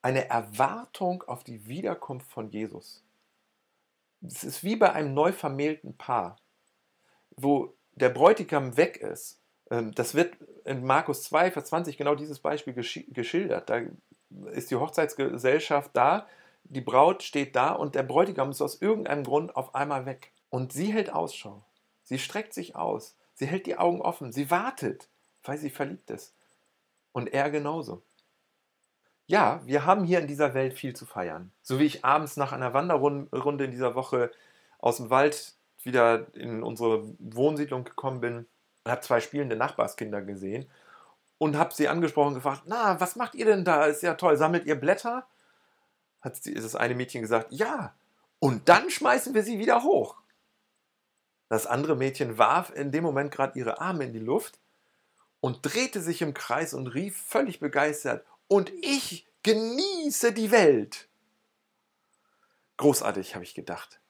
Eine 0.00 0.30
Erwartung 0.30 1.22
auf 1.24 1.44
die 1.44 1.66
Wiederkunft 1.66 2.30
von 2.30 2.48
Jesus. 2.48 3.04
Es 4.22 4.44
ist 4.44 4.64
wie 4.64 4.76
bei 4.76 4.90
einem 4.94 5.12
neu 5.12 5.32
vermählten 5.32 5.98
Paar, 5.98 6.36
wo 7.36 7.74
der 7.92 8.08
Bräutigam 8.08 8.78
weg 8.78 8.96
ist, 8.96 9.42
ähm, 9.70 9.94
das 9.94 10.14
wird 10.14 10.38
in 10.64 10.86
Markus 10.86 11.22
2, 11.24 11.50
Vers 11.50 11.66
20 11.66 11.98
genau 11.98 12.14
dieses 12.14 12.38
Beispiel 12.38 12.72
geschildert. 12.72 13.68
Da 13.68 13.82
ist 14.52 14.70
die 14.70 14.76
Hochzeitsgesellschaft 14.76 15.90
da, 15.92 16.26
die 16.64 16.80
Braut 16.80 17.22
steht 17.22 17.56
da 17.56 17.72
und 17.72 17.94
der 17.94 18.04
Bräutigam 18.04 18.50
ist 18.52 18.62
aus 18.62 18.80
irgendeinem 18.80 19.24
Grund 19.24 19.54
auf 19.54 19.74
einmal 19.74 20.06
weg. 20.06 20.32
Und 20.48 20.72
sie 20.72 20.94
hält 20.94 21.12
Ausschau. 21.12 21.62
Sie 22.04 22.18
streckt 22.18 22.54
sich 22.54 22.74
aus. 22.74 23.16
Sie 23.34 23.46
hält 23.46 23.66
die 23.66 23.76
Augen 23.76 24.00
offen. 24.00 24.32
Sie 24.32 24.50
wartet, 24.50 25.08
weil 25.44 25.58
sie 25.58 25.68
verliebt 25.68 26.08
ist. 26.08 26.34
Und 27.18 27.34
er 27.34 27.50
genauso. 27.50 28.04
Ja, 29.26 29.60
wir 29.64 29.84
haben 29.84 30.04
hier 30.04 30.20
in 30.20 30.28
dieser 30.28 30.54
Welt 30.54 30.72
viel 30.72 30.94
zu 30.94 31.04
feiern. 31.04 31.50
So 31.62 31.80
wie 31.80 31.84
ich 31.84 32.04
abends 32.04 32.36
nach 32.36 32.52
einer 32.52 32.74
Wanderrunde 32.74 33.64
in 33.64 33.72
dieser 33.72 33.96
Woche 33.96 34.30
aus 34.78 34.98
dem 34.98 35.10
Wald 35.10 35.54
wieder 35.82 36.32
in 36.36 36.62
unsere 36.62 37.02
Wohnsiedlung 37.18 37.82
gekommen 37.82 38.20
bin 38.20 38.46
und 38.84 38.90
habe 38.92 39.00
zwei 39.00 39.18
spielende 39.18 39.56
Nachbarskinder 39.56 40.22
gesehen 40.22 40.70
und 41.38 41.56
habe 41.56 41.74
sie 41.74 41.88
angesprochen 41.88 42.28
und 42.28 42.34
gefragt, 42.34 42.62
na, 42.66 43.00
was 43.00 43.16
macht 43.16 43.34
ihr 43.34 43.46
denn 43.46 43.64
da? 43.64 43.86
Ist 43.86 44.04
ja 44.04 44.14
toll, 44.14 44.36
sammelt 44.36 44.64
ihr 44.66 44.78
Blätter? 44.78 45.26
Hat 46.20 46.38
das 46.46 46.76
eine 46.76 46.94
Mädchen 46.94 47.22
gesagt, 47.22 47.48
ja. 47.50 47.96
Und 48.38 48.68
dann 48.68 48.90
schmeißen 48.90 49.34
wir 49.34 49.42
sie 49.42 49.58
wieder 49.58 49.82
hoch. 49.82 50.14
Das 51.48 51.66
andere 51.66 51.96
Mädchen 51.96 52.38
warf 52.38 52.70
in 52.72 52.92
dem 52.92 53.02
Moment 53.02 53.32
gerade 53.32 53.58
ihre 53.58 53.80
Arme 53.80 54.04
in 54.04 54.12
die 54.12 54.20
Luft 54.20 54.60
und 55.40 55.60
drehte 55.62 56.00
sich 56.00 56.22
im 56.22 56.34
Kreis 56.34 56.74
und 56.74 56.88
rief 56.88 57.16
völlig 57.16 57.60
begeistert, 57.60 58.24
und 58.48 58.72
ich 58.80 59.26
genieße 59.42 60.32
die 60.32 60.50
Welt. 60.50 61.08
Großartig, 62.78 63.34
habe 63.34 63.44
ich 63.44 63.54
gedacht. 63.54 64.00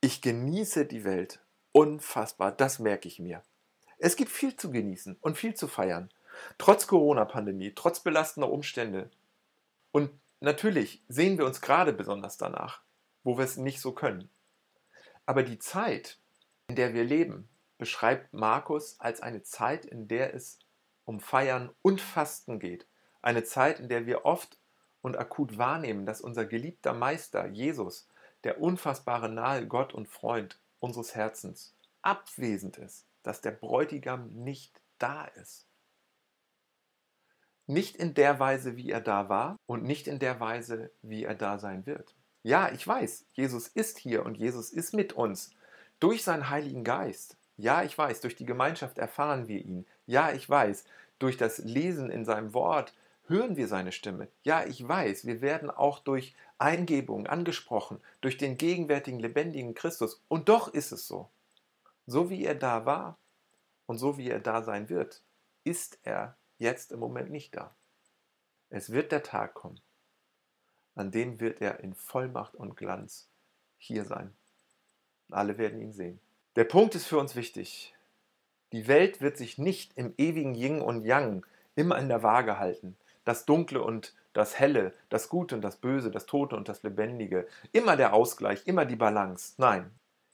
Ich 0.00 0.20
genieße 0.20 0.86
die 0.86 1.04
Welt. 1.04 1.40
Unfassbar, 1.72 2.52
das 2.52 2.78
merke 2.78 3.08
ich 3.08 3.18
mir. 3.18 3.42
Es 3.98 4.16
gibt 4.16 4.30
viel 4.30 4.56
zu 4.56 4.70
genießen 4.70 5.16
und 5.20 5.38
viel 5.38 5.54
zu 5.54 5.68
feiern. 5.68 6.10
Trotz 6.58 6.86
Corona-Pandemie, 6.86 7.72
trotz 7.74 8.00
belastender 8.00 8.50
Umstände. 8.50 9.10
Und 9.92 10.10
natürlich 10.40 11.02
sehen 11.08 11.38
wir 11.38 11.46
uns 11.46 11.60
gerade 11.60 11.92
besonders 11.92 12.36
danach, 12.36 12.82
wo 13.22 13.38
wir 13.38 13.44
es 13.44 13.56
nicht 13.56 13.80
so 13.80 13.92
können. 13.92 14.28
Aber 15.26 15.42
die 15.42 15.58
Zeit, 15.58 16.18
in 16.68 16.76
der 16.76 16.94
wir 16.94 17.04
leben, 17.04 17.48
beschreibt 17.78 18.32
Markus 18.32 18.98
als 19.00 19.20
eine 19.20 19.42
Zeit, 19.42 19.84
in 19.84 20.08
der 20.08 20.34
es 20.34 20.58
um 21.04 21.20
Feiern 21.20 21.70
und 21.82 22.00
Fasten 22.00 22.58
geht. 22.58 22.86
Eine 23.22 23.44
Zeit, 23.44 23.80
in 23.80 23.88
der 23.88 24.06
wir 24.06 24.24
oft 24.24 24.58
und 25.02 25.18
akut 25.18 25.58
wahrnehmen, 25.58 26.06
dass 26.06 26.20
unser 26.20 26.44
geliebter 26.44 26.92
Meister 26.92 27.46
Jesus 27.46 28.08
der 28.44 28.60
unfassbare 28.60 29.28
nahe 29.28 29.66
Gott 29.66 29.94
und 29.94 30.08
Freund 30.08 30.60
unseres 30.78 31.14
Herzens 31.14 31.74
abwesend 32.02 32.76
ist, 32.76 33.06
dass 33.22 33.40
der 33.40 33.52
Bräutigam 33.52 34.28
nicht 34.28 34.80
da 34.98 35.24
ist. 35.24 35.66
Nicht 37.66 37.96
in 37.96 38.12
der 38.12 38.38
Weise, 38.38 38.76
wie 38.76 38.90
er 38.90 39.00
da 39.00 39.30
war 39.30 39.56
und 39.66 39.84
nicht 39.84 40.06
in 40.06 40.18
der 40.18 40.38
Weise, 40.38 40.92
wie 41.00 41.24
er 41.24 41.34
da 41.34 41.58
sein 41.58 41.86
wird. 41.86 42.14
Ja, 42.42 42.70
ich 42.70 42.86
weiß, 42.86 43.24
Jesus 43.32 43.68
ist 43.68 43.96
hier 43.96 44.26
und 44.26 44.36
Jesus 44.36 44.70
ist 44.70 44.92
mit 44.92 45.14
uns 45.14 45.50
durch 45.98 46.22
seinen 46.22 46.50
Heiligen 46.50 46.84
Geist. 46.84 47.38
Ja, 47.56 47.82
ich 47.82 47.96
weiß, 47.96 48.20
durch 48.20 48.36
die 48.36 48.46
Gemeinschaft 48.46 48.98
erfahren 48.98 49.48
wir 49.48 49.64
ihn. 49.64 49.86
Ja, 50.06 50.32
ich 50.32 50.48
weiß, 50.48 50.84
durch 51.18 51.36
das 51.36 51.58
Lesen 51.58 52.10
in 52.10 52.24
seinem 52.24 52.52
Wort 52.52 52.94
hören 53.26 53.56
wir 53.56 53.68
seine 53.68 53.92
Stimme. 53.92 54.28
Ja, 54.42 54.64
ich 54.64 54.86
weiß, 54.86 55.26
wir 55.26 55.40
werden 55.40 55.70
auch 55.70 55.98
durch 56.00 56.34
Eingebung 56.58 57.26
angesprochen, 57.26 58.00
durch 58.20 58.36
den 58.36 58.58
gegenwärtigen, 58.58 59.20
lebendigen 59.20 59.74
Christus. 59.74 60.20
Und 60.28 60.48
doch 60.48 60.68
ist 60.68 60.92
es 60.92 61.06
so. 61.06 61.28
So 62.06 62.28
wie 62.28 62.44
er 62.44 62.54
da 62.54 62.84
war 62.84 63.16
und 63.86 63.98
so 63.98 64.18
wie 64.18 64.28
er 64.28 64.40
da 64.40 64.62
sein 64.62 64.88
wird, 64.88 65.22
ist 65.62 65.98
er 66.02 66.36
jetzt 66.58 66.92
im 66.92 67.00
Moment 67.00 67.30
nicht 67.30 67.56
da. 67.56 67.74
Es 68.68 68.90
wird 68.90 69.12
der 69.12 69.22
Tag 69.22 69.54
kommen, 69.54 69.80
an 70.94 71.10
dem 71.10 71.40
wird 71.40 71.60
er 71.60 71.80
in 71.80 71.94
Vollmacht 71.94 72.54
und 72.54 72.76
Glanz 72.76 73.28
hier 73.78 74.04
sein. 74.04 74.34
Alle 75.30 75.58
werden 75.58 75.80
ihn 75.80 75.92
sehen. 75.92 76.20
Der 76.56 76.64
Punkt 76.64 76.94
ist 76.94 77.06
für 77.06 77.18
uns 77.18 77.34
wichtig. 77.34 77.94
Die 78.70 78.86
Welt 78.86 79.20
wird 79.20 79.36
sich 79.36 79.58
nicht 79.58 79.98
im 79.98 80.14
ewigen 80.18 80.54
Yin 80.54 80.80
und 80.80 81.04
Yang 81.04 81.44
immer 81.74 81.98
in 81.98 82.08
der 82.08 82.22
Waage 82.22 82.60
halten. 82.60 82.96
Das 83.24 83.44
Dunkle 83.44 83.82
und 83.82 84.14
das 84.34 84.56
Helle, 84.60 84.94
das 85.08 85.28
Gute 85.28 85.56
und 85.56 85.62
das 85.62 85.78
Böse, 85.78 86.12
das 86.12 86.26
Tote 86.26 86.54
und 86.54 86.68
das 86.68 86.84
Lebendige. 86.84 87.48
Immer 87.72 87.96
der 87.96 88.14
Ausgleich, 88.14 88.62
immer 88.66 88.84
die 88.84 88.94
Balance. 88.94 89.54
Nein, 89.58 89.90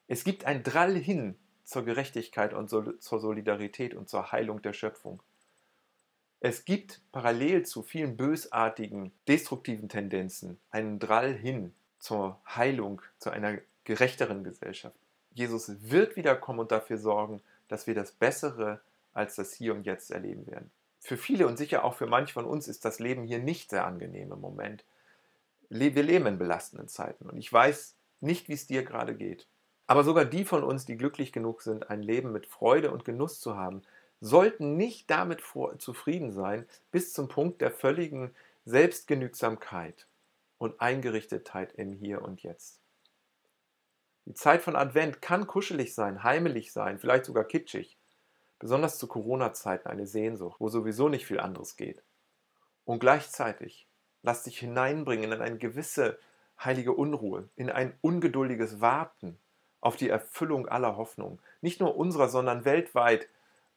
es 0.09 0.23
gibt 0.23 0.45
ein 0.45 0.63
Drall 0.63 0.95
hin 0.95 1.39
zur 1.65 1.87
Gerechtigkeit 1.87 2.53
und 2.53 2.69
zur 2.69 3.21
Solidarität 3.21 3.95
und 3.95 4.11
zur 4.11 4.31
Heilung 4.31 4.61
der 4.61 4.75
Schöpfung. 4.75 5.23
Es 6.41 6.67
gibt 6.67 7.01
parallel 7.13 7.65
zu 7.65 7.83
vielen 7.83 8.19
bösartigen, 8.19 9.13
destruktiven 9.27 9.89
Tendenzen 9.89 10.61
einen 10.71 10.99
Drall 10.99 11.33
hin 11.33 11.75
zur 11.99 12.41
Heilung, 12.47 13.01
zu 13.19 13.31
einer 13.31 13.57
gerechteren 13.85 14.45
Gesellschaft. 14.45 14.97
Jesus 15.41 15.91
wird 15.91 16.17
wiederkommen 16.17 16.61
und 16.61 16.71
dafür 16.71 16.99
sorgen, 16.99 17.41
dass 17.69 17.87
wir 17.87 17.95
das 17.95 18.13
Bessere 18.13 18.81
als 19.15 19.37
das 19.37 19.55
Hier 19.55 19.75
und 19.75 19.87
Jetzt 19.87 20.11
erleben 20.11 20.47
werden. 20.47 20.71
Für 21.01 21.17
viele 21.17 21.47
und 21.47 21.57
sicher 21.57 21.83
auch 21.83 21.95
für 21.95 22.07
manche 22.07 22.35
von 22.35 22.45
uns 22.45 22.69
ist 22.69 22.85
das 22.85 23.01
Leben 23.01 23.25
hier 23.25 23.39
nicht 23.39 23.71
sehr 23.71 23.87
angenehm 23.87 24.33
im 24.33 24.41
Moment. 24.41 24.85
Wir 25.71 26.03
leben 26.03 26.27
in 26.27 26.39
belastenden 26.39 26.89
Zeiten 26.89 27.31
und 27.31 27.39
ich 27.39 27.51
weiß 27.51 27.95
nicht, 28.21 28.49
wie 28.49 28.53
es 28.53 28.67
dir 28.67 28.85
gerade 28.85 29.15
geht. 29.15 29.47
Aber 29.87 30.05
sogar 30.05 30.27
die 30.27 30.45
von 30.45 30.63
uns, 30.63 30.85
die 30.85 30.99
glücklich 30.99 31.33
genug 31.33 31.63
sind, 31.63 31.89
ein 31.89 32.03
Leben 32.03 32.33
mit 32.33 32.47
Freude 32.47 32.91
und 32.91 33.07
Genuss 33.07 33.41
zu 33.41 33.57
haben, 33.57 33.83
sollten 34.21 34.77
nicht 34.77 35.11
damit 35.11 35.43
zufrieden 35.79 36.33
sein, 36.33 36.67
bis 36.91 37.15
zum 37.15 37.29
Punkt 37.29 37.63
der 37.63 37.71
völligen 37.71 38.35
Selbstgenügsamkeit 38.67 40.07
und 40.59 40.81
Eingerichtetheit 40.83 41.73
im 41.73 41.95
Hier 41.95 42.21
und 42.21 42.43
Jetzt. 42.43 42.80
Die 44.31 44.35
Zeit 44.35 44.63
von 44.63 44.77
Advent 44.77 45.21
kann 45.21 45.49
kuschelig 45.49 45.93
sein, 45.93 46.23
heimelig 46.23 46.73
sein, 46.73 47.01
vielleicht 47.01 47.25
sogar 47.25 47.43
kitschig. 47.43 47.99
Besonders 48.61 48.97
zu 48.97 49.09
Corona-Zeiten 49.09 49.89
eine 49.89 50.07
Sehnsucht, 50.07 50.61
wo 50.61 50.69
sowieso 50.69 51.09
nicht 51.09 51.27
viel 51.27 51.41
anderes 51.41 51.75
geht. 51.75 52.05
Und 52.85 53.01
gleichzeitig 53.01 53.89
lass 54.23 54.45
dich 54.45 54.57
hineinbringen 54.61 55.33
in 55.33 55.43
eine 55.43 55.59
gewisse 55.59 56.17
heilige 56.65 56.93
Unruhe, 56.93 57.49
in 57.57 57.71
ein 57.71 57.93
ungeduldiges 58.03 58.81
Warten 58.81 59.37
auf 59.81 59.97
die 59.97 60.11
Erfüllung 60.11 60.69
aller 60.69 60.97
Hoffnung, 60.97 61.41
nicht 61.61 61.81
nur 61.81 61.97
unserer, 61.97 62.29
sondern 62.29 62.65
weltweit 62.65 63.27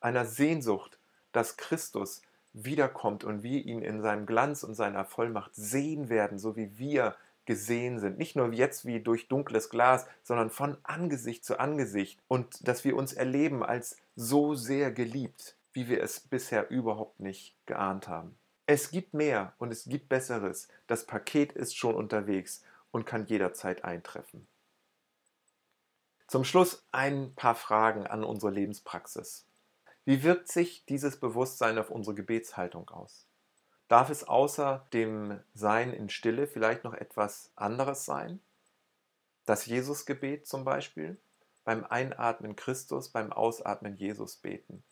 einer 0.02 0.26
Sehnsucht, 0.26 1.00
dass 1.32 1.58
Christus 1.58 2.22
wiederkommt 2.54 3.24
und 3.24 3.42
wir 3.42 3.66
ihn 3.66 3.82
in 3.82 4.04
seinem 4.04 4.28
Glanz 4.28 4.62
und 4.62 4.76
seiner 4.76 5.04
Vollmacht 5.04 5.56
sehen 5.56 6.10
werden, 6.10 6.38
so 6.38 6.56
wie 6.56 6.78
wir 6.78 7.16
gesehen 7.46 8.00
sind. 8.00 8.18
Nicht 8.18 8.36
nur 8.36 8.54
jetzt 8.54 8.86
wie 8.86 9.00
durch 9.02 9.28
dunkles 9.28 9.70
Glas, 9.70 10.06
sondern 10.24 10.50
von 10.50 10.78
Angesicht 10.84 11.44
zu 11.46 11.60
Angesicht. 11.60 12.20
Und 12.28 12.68
dass 12.68 12.84
wir 12.84 12.96
uns 12.96 13.14
erleben 13.14 13.64
als 13.64 13.98
so 14.16 14.56
sehr 14.56 14.92
geliebt, 14.92 15.56
wie 15.74 15.88
wir 15.88 16.02
es 16.02 16.20
bisher 16.20 16.70
überhaupt 16.70 17.20
nicht 17.20 17.56
geahnt 17.66 18.08
haben. 18.08 18.38
Es 18.66 18.92
gibt 18.92 19.14
mehr 19.14 19.54
und 19.58 19.72
es 19.72 19.86
gibt 19.86 20.08
Besseres. 20.08 20.70
Das 20.88 21.06
Paket 21.06 21.52
ist 21.52 21.76
schon 21.76 21.96
unterwegs 21.96 22.64
und 22.92 23.06
kann 23.06 23.26
jederzeit 23.26 23.84
eintreffen. 23.84 24.48
Zum 26.28 26.46
Schluss 26.46 26.86
ein 26.92 27.36
paar 27.36 27.56
Fragen 27.56 28.08
an 28.08 28.24
unsere 28.24 28.52
Lebenspraxis. 28.52 29.46
Wie 30.06 30.24
wirkt 30.24 30.48
sich 30.48 30.86
dieses 30.86 31.20
Bewusstsein 31.20 31.78
auf 31.78 31.90
unsere 31.90 32.16
Gebetshaltung 32.16 32.90
aus? 32.90 33.28
Darf 33.94 34.10
es 34.10 34.24
außer 34.24 34.88
dem 34.92 35.40
Sein 35.54 35.94
in 35.94 36.10
Stille 36.10 36.48
vielleicht 36.48 36.84
noch 36.84 36.96
etwas 36.96 37.52
anderes 37.56 38.06
sein? 38.06 38.40
Das 39.46 39.68
Jesusgebet 39.68 40.48
zum 40.48 40.66
Beispiel? 40.66 41.22
Beim 41.64 41.86
Einatmen 41.86 42.56
Christus, 42.56 43.10
beim 43.10 43.32
Ausatmen 43.32 43.96
Jesus 43.96 44.38
beten. 44.38 44.84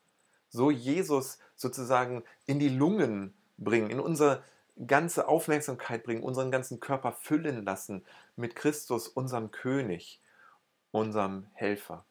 So 0.50 0.70
Jesus 0.70 1.40
sozusagen 1.56 2.24
in 2.46 2.60
die 2.60 2.70
Lungen 2.70 3.34
bringen, 3.58 3.90
in 3.90 4.00
unsere 4.00 4.44
ganze 4.86 5.28
Aufmerksamkeit 5.28 6.04
bringen, 6.04 6.22
unseren 6.22 6.52
ganzen 6.52 6.80
Körper 6.80 7.12
füllen 7.12 7.66
lassen 7.66 8.06
mit 8.36 8.56
Christus, 8.56 9.08
unserem 9.08 9.50
König 9.50 10.22
unserem 10.92 11.48
Helfer. 11.54 12.06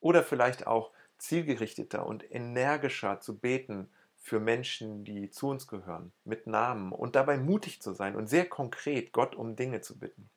Oder 0.00 0.24
vielleicht 0.24 0.66
auch 0.66 0.90
zielgerichteter 1.18 2.04
und 2.04 2.28
energischer 2.34 3.20
zu 3.20 3.38
beten 3.38 3.88
für 4.18 4.40
Menschen, 4.40 5.04
die 5.04 5.30
zu 5.30 5.48
uns 5.48 5.66
gehören, 5.66 6.12
mit 6.24 6.46
Namen 6.46 6.92
und 6.92 7.16
dabei 7.16 7.38
mutig 7.38 7.80
zu 7.80 7.94
sein 7.94 8.16
und 8.16 8.26
sehr 8.26 8.48
konkret 8.48 9.12
Gott 9.12 9.34
um 9.34 9.56
Dinge 9.56 9.80
zu 9.80 9.98
bitten. 9.98 10.28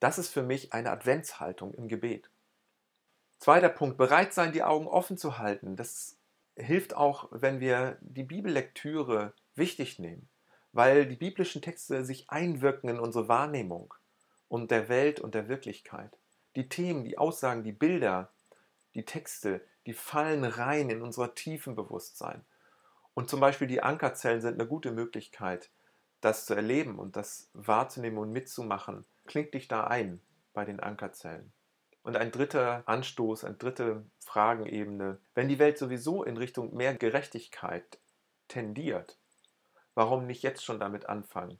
Das 0.00 0.18
ist 0.18 0.28
für 0.28 0.42
mich 0.42 0.72
eine 0.72 0.90
Adventshaltung 0.90 1.74
im 1.74 1.88
Gebet. 1.88 2.28
Zweiter 3.38 3.68
Punkt, 3.68 3.96
bereit 3.96 4.34
sein, 4.34 4.52
die 4.52 4.62
Augen 4.62 4.86
offen 4.86 5.16
zu 5.16 5.38
halten. 5.38 5.76
Das 5.76 6.16
hilft 6.56 6.94
auch, 6.94 7.28
wenn 7.30 7.60
wir 7.60 7.98
die 8.00 8.24
Bibellektüre 8.24 9.32
wichtig 9.54 9.98
nehmen, 9.98 10.28
weil 10.72 11.06
die 11.06 11.16
biblischen 11.16 11.62
Texte 11.62 12.04
sich 12.04 12.30
einwirken 12.30 12.90
in 12.90 12.98
unsere 12.98 13.28
Wahrnehmung 13.28 13.94
und 14.48 14.70
der 14.70 14.88
Welt 14.88 15.20
und 15.20 15.34
der 15.34 15.48
Wirklichkeit. 15.48 16.18
Die 16.56 16.68
Themen, 16.68 17.04
die 17.04 17.16
Aussagen, 17.16 17.64
die 17.64 17.72
Bilder, 17.72 18.30
die 18.94 19.04
Texte, 19.04 19.64
die 19.86 19.94
fallen 19.94 20.44
rein 20.44 20.90
in 20.90 21.02
unser 21.02 21.34
tiefen 21.34 21.74
Bewusstsein. 21.74 22.44
Und 23.14 23.28
zum 23.28 23.40
Beispiel 23.40 23.66
die 23.66 23.82
Ankerzellen 23.82 24.40
sind 24.40 24.54
eine 24.54 24.66
gute 24.66 24.92
Möglichkeit, 24.92 25.70
das 26.20 26.46
zu 26.46 26.54
erleben 26.54 26.98
und 26.98 27.16
das 27.16 27.50
wahrzunehmen 27.52 28.18
und 28.18 28.32
mitzumachen. 28.32 29.04
Klingt 29.26 29.54
dich 29.54 29.68
da 29.68 29.84
ein 29.84 30.20
bei 30.54 30.64
den 30.64 30.80
Ankerzellen. 30.80 31.52
Und 32.04 32.16
ein 32.16 32.32
dritter 32.32 32.82
Anstoß, 32.86 33.44
eine 33.44 33.56
dritte 33.56 34.04
Fragenebene. 34.18 35.18
Wenn 35.34 35.48
die 35.48 35.58
Welt 35.58 35.78
sowieso 35.78 36.24
in 36.24 36.36
Richtung 36.36 36.74
mehr 36.74 36.94
Gerechtigkeit 36.94 37.98
tendiert, 38.48 39.18
warum 39.94 40.26
nicht 40.26 40.42
jetzt 40.42 40.64
schon 40.64 40.80
damit 40.80 41.08
anfangen? 41.08 41.58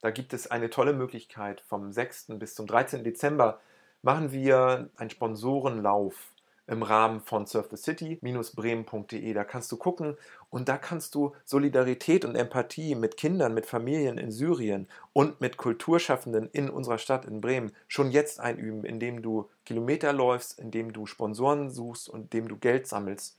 Da 0.00 0.10
gibt 0.10 0.32
es 0.32 0.50
eine 0.50 0.70
tolle 0.70 0.92
Möglichkeit. 0.92 1.62
Vom 1.62 1.92
6. 1.92 2.38
bis 2.38 2.54
zum 2.54 2.66
13. 2.66 3.04
Dezember 3.04 3.60
machen 4.02 4.32
wir 4.32 4.90
einen 4.96 5.10
Sponsorenlauf 5.10 6.32
im 6.68 6.82
Rahmen 6.82 7.20
von 7.20 7.46
Surf 7.46 7.68
the 7.70 7.76
City-bremen.de. 7.76 9.32
Da 9.32 9.44
kannst 9.44 9.72
du 9.72 9.76
gucken 9.76 10.16
und 10.50 10.68
da 10.68 10.76
kannst 10.76 11.14
du 11.14 11.34
Solidarität 11.44 12.24
und 12.24 12.36
Empathie 12.36 12.94
mit 12.94 13.16
Kindern, 13.16 13.54
mit 13.54 13.66
Familien 13.66 14.18
in 14.18 14.30
Syrien 14.30 14.86
und 15.12 15.40
mit 15.40 15.56
Kulturschaffenden 15.56 16.48
in 16.52 16.68
unserer 16.70 16.98
Stadt 16.98 17.24
in 17.24 17.40
Bremen 17.40 17.72
schon 17.88 18.10
jetzt 18.10 18.38
einüben, 18.38 18.84
indem 18.84 19.22
du 19.22 19.48
Kilometer 19.64 20.12
läufst, 20.12 20.58
indem 20.58 20.92
du 20.92 21.06
Sponsoren 21.06 21.70
suchst 21.70 22.08
und 22.08 22.24
indem 22.24 22.48
du 22.48 22.58
Geld 22.58 22.86
sammelst 22.86 23.38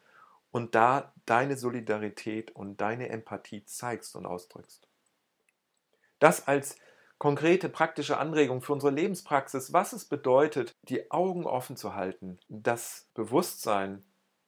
und 0.51 0.73
da 0.73 1.13
deine 1.25 1.55
Solidarität 1.55 2.55
und 2.55 2.81
deine 2.81 3.09
Empathie 3.09 3.63
zeigst 3.65 4.15
und 4.15 4.25
ausdrückst. 4.25 4.87
Das 6.17 6.47
als 6.47 6.77
konkrete 7.19 7.69
praktische 7.69 8.17
Anregung 8.17 8.61
für 8.61 8.73
unsere 8.73 8.91
Lebenspraxis, 8.91 9.71
was 9.73 9.93
es 9.93 10.05
bedeutet, 10.05 10.73
die 10.83 11.11
Augen 11.11 11.45
offen 11.45 11.75
zu 11.75 11.93
halten, 11.93 12.39
das 12.47 13.09
Bewusstsein 13.13 14.03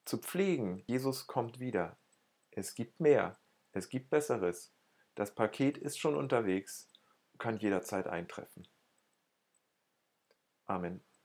zu 0.06 0.18
pflegen. 0.18 0.82
Jesus 0.88 1.28
kommt 1.28 1.60
wieder. 1.60 1.98
Es 2.50 2.74
gibt 2.74 3.00
mehr. 3.00 3.38
Es 3.74 3.90
gibt 3.90 4.10
Besseres. 4.10 4.74
Das 5.16 5.36
Paket 5.36 5.78
ist 5.78 6.00
schon 6.00 6.16
unterwegs 6.16 6.88
und 7.34 7.40
kann 7.40 7.58
jederzeit 7.58 8.08
eintreffen. 8.08 8.68
Amen. 10.66 11.04